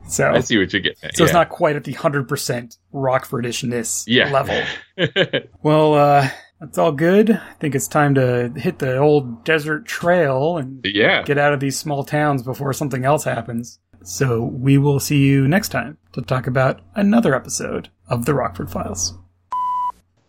[0.09, 1.17] so I see what getting at.
[1.17, 4.31] so it's not quite at the hundred percent Rockfordishness Yeah.
[4.31, 4.63] level.
[5.63, 6.29] Well, uh,
[6.61, 7.31] that's all good.
[7.31, 11.23] I think it's time to hit the old desert trail and yeah.
[11.23, 13.79] get out of these small towns before something else happens.
[14.05, 18.71] So we will see you next time to talk about another episode of the Rockford
[18.71, 19.15] Files.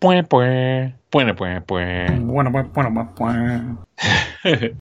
[0.01, 2.19] pues, pues, bueno, pues, pues.
[2.25, 3.61] Bueno, pues, bueno, pues,
[4.43, 4.71] pues.